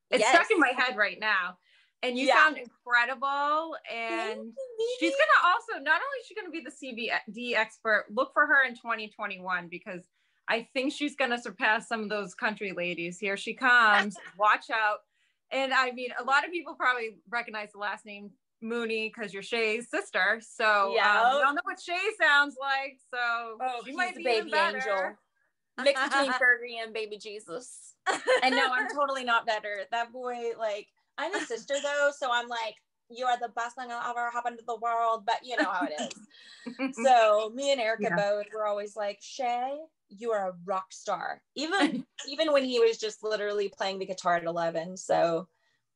It's 0.09 0.19
yes. 0.19 0.35
stuck 0.35 0.51
in 0.51 0.59
my 0.59 0.73
head 0.77 0.97
right 0.97 1.17
now. 1.19 1.57
And 2.03 2.17
you 2.17 2.27
yeah. 2.27 2.35
sound 2.35 2.57
incredible. 2.57 3.75
And 3.91 4.53
she's 4.99 5.11
gonna 5.11 5.53
also 5.53 5.83
not 5.83 6.01
only 6.01 6.17
is 6.19 6.27
she 6.27 6.35
gonna 6.35 6.49
be 6.49 6.61
the 6.61 6.71
CBD 6.71 7.55
expert, 7.55 8.05
look 8.09 8.33
for 8.33 8.45
her 8.47 8.65
in 8.67 8.75
2021 8.75 9.67
because 9.67 10.01
I 10.47 10.67
think 10.73 10.93
she's 10.93 11.15
gonna 11.15 11.39
surpass 11.39 11.87
some 11.87 12.01
of 12.01 12.09
those 12.09 12.33
country 12.33 12.73
ladies. 12.75 13.19
Here 13.19 13.37
she 13.37 13.53
comes. 13.53 14.17
Watch 14.37 14.69
out. 14.71 14.99
And 15.51 15.73
I 15.73 15.91
mean, 15.91 16.09
a 16.19 16.23
lot 16.23 16.45
of 16.45 16.51
people 16.51 16.75
probably 16.75 17.17
recognize 17.29 17.71
the 17.73 17.77
last 17.79 18.05
name 18.05 18.31
Mooney 18.61 19.11
because 19.13 19.33
you're 19.33 19.43
Shay's 19.43 19.89
sister. 19.89 20.41
So 20.41 20.93
yeah, 20.95 21.21
um, 21.21 21.35
we 21.35 21.41
don't 21.41 21.55
know 21.55 21.61
what 21.63 21.79
Shay 21.79 21.99
sounds 22.19 22.55
like. 22.59 22.97
So 23.09 23.57
oh, 23.61 23.81
she 23.85 23.93
might 23.93 24.15
be 24.15 24.23
baby 24.23 24.51
angel. 24.53 25.17
Mixed 25.83 26.03
between 26.03 26.31
Fergie 26.33 26.83
and 26.83 26.93
baby 26.93 27.17
Jesus. 27.17 27.95
and 28.43 28.55
no, 28.55 28.67
I'm 28.71 28.87
totally 28.89 29.23
not 29.23 29.45
better. 29.45 29.81
That 29.91 30.11
boy, 30.11 30.51
like, 30.59 30.87
I'm 31.17 31.33
a 31.35 31.39
sister 31.41 31.75
though, 31.81 32.11
so 32.15 32.29
I'm 32.31 32.47
like, 32.47 32.75
you 33.09 33.25
are 33.25 33.37
the 33.39 33.49
best 33.49 33.75
thing 33.75 33.89
that 33.89 34.09
ever 34.09 34.29
happened 34.31 34.57
to 34.59 34.65
the 34.65 34.77
world. 34.77 35.23
But 35.25 35.39
you 35.43 35.57
know 35.57 35.69
how 35.69 35.85
it 35.85 36.01
is. 36.01 36.95
so 37.03 37.51
me 37.53 37.71
and 37.71 37.81
Erica 37.81 38.03
yeah. 38.03 38.15
Bode 38.15 38.47
were 38.53 38.65
always 38.65 38.95
like, 38.95 39.19
Shay, 39.21 39.77
you 40.09 40.31
are 40.31 40.49
a 40.49 40.53
rock 40.65 40.91
star. 40.91 41.41
Even 41.55 42.05
even 42.27 42.51
when 42.53 42.63
he 42.63 42.79
was 42.79 42.97
just 42.97 43.23
literally 43.23 43.69
playing 43.69 43.99
the 43.99 44.05
guitar 44.05 44.37
at 44.37 44.43
11. 44.43 44.97
So 44.97 45.47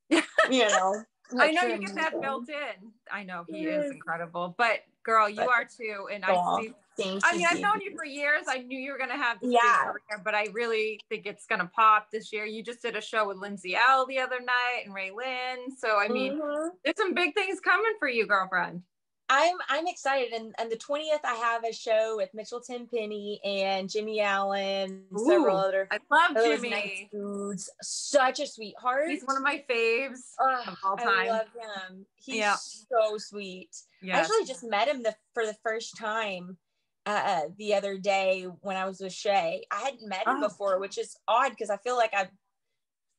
you 0.09 0.67
know 0.67 1.03
I 1.39 1.51
know 1.51 1.63
you 1.63 1.79
get 1.79 1.95
that 1.95 2.21
built 2.21 2.49
in. 2.49 2.91
I 3.11 3.23
know 3.23 3.45
he 3.47 3.65
is 3.65 3.91
incredible, 3.91 4.53
but 4.57 4.81
girl, 5.03 5.27
you 5.27 5.37
but, 5.37 5.47
are 5.47 5.65
too. 5.65 6.07
And 6.13 6.23
I 6.23 6.61
see. 6.61 6.73
I 6.99 7.35
mean, 7.35 7.45
I've 7.49 7.59
known 7.59 7.81
you 7.81 7.95
for 7.95 8.05
years. 8.05 8.43
I 8.47 8.59
knew 8.59 8.77
you 8.77 8.91
were 8.91 8.97
gonna 8.97 9.17
have 9.17 9.39
this 9.41 9.51
yeah. 9.51 9.85
career, 9.85 10.21
but 10.23 10.33
I 10.35 10.47
really 10.53 10.99
think 11.09 11.25
it's 11.25 11.45
gonna 11.45 11.69
pop 11.75 12.07
this 12.11 12.31
year. 12.31 12.45
You 12.45 12.63
just 12.63 12.81
did 12.81 12.95
a 12.95 13.01
show 13.01 13.27
with 13.27 13.37
Lindsay 13.37 13.75
Ell 13.75 14.05
the 14.05 14.19
other 14.19 14.39
night 14.39 14.83
and 14.85 14.95
RaeLynn. 14.95 15.77
So 15.77 15.97
I 15.97 16.07
mean, 16.07 16.39
mm-hmm. 16.39 16.69
there's 16.83 16.97
some 16.97 17.13
big 17.13 17.33
things 17.33 17.59
coming 17.59 17.93
for 17.99 18.07
you, 18.07 18.25
girlfriend. 18.25 18.83
I'm 19.27 19.55
I'm 19.69 19.87
excited, 19.87 20.33
and 20.33 20.53
and 20.59 20.71
the 20.71 20.75
twentieth 20.75 21.21
I 21.23 21.33
have 21.33 21.63
a 21.63 21.73
show 21.73 22.17
with 22.17 22.29
Mitchell 22.33 22.61
Tenpenny 22.61 23.39
and 23.43 23.89
Jimmy 23.89 24.21
Allen, 24.21 25.03
Ooh, 25.17 25.25
several 25.25 25.57
other. 25.57 25.87
I 25.89 25.97
love 26.11 26.35
Jimmy. 26.35 26.69
Nice 26.69 27.05
dudes, 27.11 27.69
such 27.81 28.39
a 28.39 28.45
sweetheart. 28.45 29.09
He's 29.09 29.23
one 29.23 29.35
of 29.35 29.41
my 29.41 29.63
faves 29.67 30.19
uh, 30.39 30.69
of 30.69 30.77
all 30.83 30.95
time. 30.95 31.07
I 31.07 31.29
love 31.29 31.47
him. 31.47 32.05
He's 32.15 32.35
yeah. 32.35 32.55
so 32.55 33.17
sweet. 33.17 33.75
Yeah. 34.01 34.17
I 34.17 34.19
actually 34.19 34.45
just 34.45 34.63
met 34.63 34.87
him 34.87 35.01
the 35.01 35.15
for 35.33 35.45
the 35.45 35.55
first 35.63 35.97
time 35.97 36.57
uh, 37.05 37.41
the 37.57 37.73
other 37.73 37.97
day 37.97 38.47
when 38.61 38.77
I 38.77 38.85
was 38.85 38.99
with 38.99 39.13
Shay. 39.13 39.63
I 39.71 39.81
hadn't 39.81 40.07
met 40.07 40.27
him 40.27 40.37
oh. 40.37 40.47
before, 40.47 40.79
which 40.79 40.97
is 40.97 41.15
odd 41.27 41.49
because 41.51 41.69
I 41.69 41.77
feel 41.77 41.95
like 41.95 42.13
I've 42.13 42.29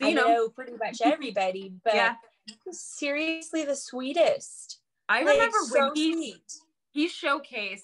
I 0.02 0.12
know 0.12 0.48
pretty 0.50 0.72
much 0.76 1.00
everybody, 1.02 1.72
but 1.84 1.94
yeah. 1.94 2.14
seriously 2.70 3.64
the 3.64 3.76
sweetest. 3.76 4.80
I 5.08 5.22
like, 5.22 5.34
remember 5.34 5.58
so 5.68 5.86
when 5.86 5.94
he, 5.94 6.36
he 6.92 7.08
showcased 7.08 7.80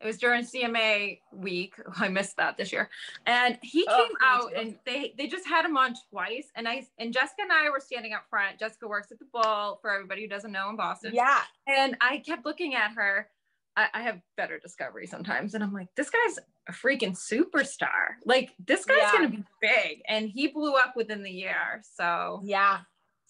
it 0.00 0.06
was 0.06 0.18
during 0.18 0.44
CMA 0.44 1.20
week. 1.32 1.74
I 1.96 2.08
missed 2.08 2.36
that 2.36 2.56
this 2.56 2.72
year. 2.72 2.90
And 3.26 3.58
he 3.62 3.86
oh, 3.88 3.96
came 3.96 4.16
out 4.22 4.52
and 4.54 4.76
they 4.84 5.14
they 5.16 5.26
just 5.26 5.46
had 5.46 5.64
him 5.64 5.76
on 5.76 5.94
twice. 6.10 6.48
And 6.54 6.68
I 6.68 6.86
and 6.98 7.12
Jessica 7.12 7.42
and 7.42 7.52
I 7.52 7.70
were 7.70 7.80
standing 7.80 8.12
up 8.12 8.24
front. 8.28 8.58
Jessica 8.58 8.86
works 8.86 9.10
at 9.10 9.18
the 9.18 9.26
ball 9.32 9.78
for 9.80 9.90
everybody 9.90 10.22
who 10.22 10.28
doesn't 10.28 10.52
know 10.52 10.68
in 10.70 10.76
Boston. 10.76 11.12
Yeah. 11.14 11.40
And 11.66 11.96
I 12.00 12.18
kept 12.18 12.44
looking 12.44 12.74
at 12.74 12.92
her. 12.92 13.28
I, 13.76 13.88
I 13.92 14.02
have 14.02 14.20
better 14.36 14.58
discovery 14.58 15.06
sometimes. 15.06 15.54
And 15.54 15.62
I'm 15.62 15.72
like, 15.72 15.88
this 15.96 16.10
guy's 16.10 16.38
a 16.68 16.72
freaking 16.72 17.16
superstar. 17.16 18.16
Like 18.24 18.52
this 18.66 18.84
guy's 18.84 18.98
yeah. 18.98 19.12
gonna 19.12 19.28
be 19.28 19.44
big. 19.60 20.00
And 20.08 20.28
he 20.28 20.48
blew 20.48 20.74
up 20.74 20.94
within 20.96 21.22
the 21.22 21.30
year. 21.30 21.82
So 21.96 22.40
yeah. 22.44 22.78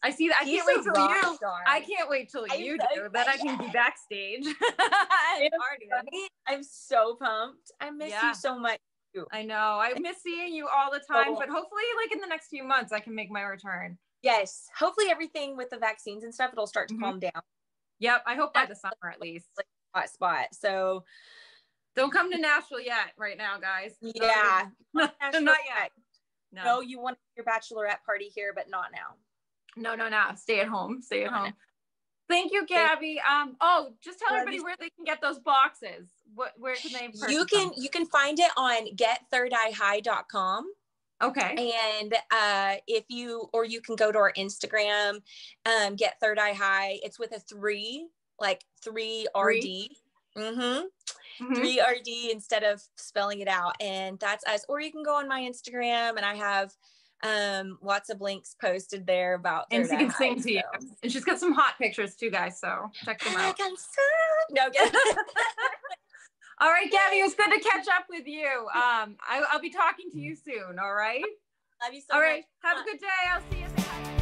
I 0.03 0.11
see 0.11 0.29
that. 0.29 0.43
I 0.43 0.45
can't 0.45 0.67
wait 0.67 0.85
till 0.85 1.09
you. 1.09 1.37
Star. 1.37 1.61
I 1.67 1.81
can't 1.81 2.09
wait 2.09 2.31
till 2.31 2.47
you 2.57 2.79
do. 2.95 3.09
Then 3.13 3.29
I 3.29 3.37
can 3.39 3.59
be 3.59 3.67
backstage. 3.73 4.47
I'm 6.47 6.63
so 6.63 7.17
pumped. 7.17 7.73
I 7.81 7.91
miss 7.91 8.11
yeah. 8.11 8.29
you 8.29 8.35
so 8.35 8.59
much. 8.59 8.79
I 9.33 9.43
know. 9.43 9.81
I 9.81 9.95
miss 9.99 10.23
seeing 10.23 10.55
you 10.55 10.69
all 10.69 10.93
the 10.93 11.01
time, 11.11 11.35
but 11.35 11.49
hopefully, 11.49 11.83
like 12.03 12.13
in 12.13 12.21
the 12.21 12.27
next 12.27 12.49
few 12.49 12.63
months, 12.63 12.93
I 12.93 13.01
can 13.01 13.15
make 13.15 13.31
my 13.31 13.41
return. 13.41 13.97
Yes. 14.23 14.69
Hopefully, 14.79 15.07
everything 15.11 15.57
with 15.57 15.71
the 15.71 15.79
vaccines 15.79 16.23
and 16.23 16.35
stuff, 16.35 16.51
it'll 16.53 16.67
start 16.67 16.89
to 16.89 16.95
mm-hmm. 16.95 17.05
calm 17.05 17.19
down. 17.19 17.43
Yep. 17.99 18.25
I 18.27 18.35
hope 18.35 18.53
by 18.53 18.67
the 18.67 18.77
summer 18.77 19.11
at 19.11 19.21
least. 19.21 19.49
Like 19.57 19.67
hot 19.97 20.11
spot. 20.11 20.47
So 20.53 21.05
don't 21.95 22.13
come 22.13 22.31
to 22.31 22.39
Nashville 22.39 22.81
yet, 22.81 23.13
right 23.17 23.39
now, 23.39 23.59
guys. 23.59 23.95
Yeah. 24.01 24.67
not 24.95 25.15
yet. 25.23 25.93
No. 26.53 26.65
no, 26.65 26.81
you 26.81 27.01
want 27.01 27.19
your 27.37 27.45
bachelorette 27.45 28.05
party 28.05 28.31
here, 28.35 28.53
but 28.55 28.71
not 28.71 28.87
now. 28.93 29.17
No, 29.77 29.95
no, 29.95 30.09
no. 30.09 30.25
Stay 30.37 30.61
at 30.61 30.69
home. 30.69 31.03
Stay 31.03 31.25
at 31.25 31.33
home. 31.33 31.53
Thank 32.29 32.53
you, 32.53 32.67
Gabby. 32.67 33.21
Um, 33.21 33.57
oh, 33.61 33.91
just 34.03 34.19
tell 34.19 34.35
everybody 34.35 34.61
where 34.61 34.75
they 34.81 34.91
can 34.91 35.05
get 35.05 35.21
those 35.21 35.39
boxes. 35.39 36.09
What 36.35 36.53
where 36.57 36.75
can 36.75 36.93
they 36.93 37.33
You 37.33 37.45
can 37.45 37.69
them? 37.69 37.75
you 37.77 37.89
can 37.89 38.07
find 38.07 38.39
it 38.41 38.51
on 38.57 38.89
getthirdeyehigh.com 38.97 40.67
Okay. 41.23 41.73
And 42.01 42.15
uh, 42.31 42.77
if 42.87 43.05
you, 43.09 43.49
or 43.53 43.65
you 43.65 43.81
can 43.81 43.97
go 43.97 44.13
to 44.13 44.19
our 44.19 44.33
Instagram, 44.37 45.21
um, 45.65 45.97
get 45.97 46.21
Third 46.21 46.39
Eye 46.39 46.53
High. 46.53 46.99
It's 47.03 47.19
with 47.19 47.35
a 47.35 47.41
three, 47.41 48.09
like 48.39 48.65
three, 48.83 49.27
three? 49.37 49.91
RD. 50.37 50.43
Mm-hmm. 50.43 50.61
Mm-hmm. 50.61 51.55
Three 51.55 51.81
RD 51.81 52.33
instead 52.33 52.63
of 52.63 52.83
spelling 52.97 53.41
it 53.41 53.49
out. 53.49 53.75
And 53.81 54.19
that's 54.19 54.45
us. 54.47 54.65
Or 54.69 54.81
you 54.81 54.91
can 54.91 55.03
go 55.03 55.17
on 55.17 55.29
my 55.29 55.41
Instagram 55.41 56.17
and 56.17 56.25
I 56.25 56.35
have 56.35 56.73
um 57.23 57.79
lots 57.81 58.11
of 58.11 58.21
links 58.21 58.55
posted 58.61 59.07
there 59.07 59.35
about 59.35 59.65
and 59.71 59.89
she 59.89 59.97
can 59.97 60.11
sing 60.11 60.41
to 60.41 60.53
you 60.53 60.61
and 61.03 61.11
she's 61.11 61.25
got 61.25 61.39
some 61.39 61.53
hot 61.53 61.75
pictures 61.79 62.15
too 62.15 62.31
guys 62.31 62.61
so 62.61 62.91
check 63.05 63.19
them 63.21 63.35
out 63.37 63.59
no 64.51 64.63
all 66.61 66.71
right 66.71 66.91
gabby 66.91 67.21
it 67.21 67.23
was 67.23 67.35
good 67.35 67.51
to 67.51 67.59
catch 67.71 67.87
up 67.89 68.05
with 68.11 68.27
you 68.27 68.47
um 68.75 69.17
I, 69.27 69.43
will 69.53 69.61
be 69.61 69.71
talking 69.71 70.11
to 70.13 70.19
you 70.19 70.37
soon 70.37 70.79
all 70.79 70.93
right 70.93 71.25
love 71.83 71.95
you 71.95 72.03
so 72.03 72.17
all 72.17 72.21
much 72.21 72.29
right 72.29 72.45
have 72.63 72.77
a 72.77 72.85
good 72.85 73.01
day 73.01 73.07
i'll 73.33 73.41
see 73.51 73.61
you 73.61 74.16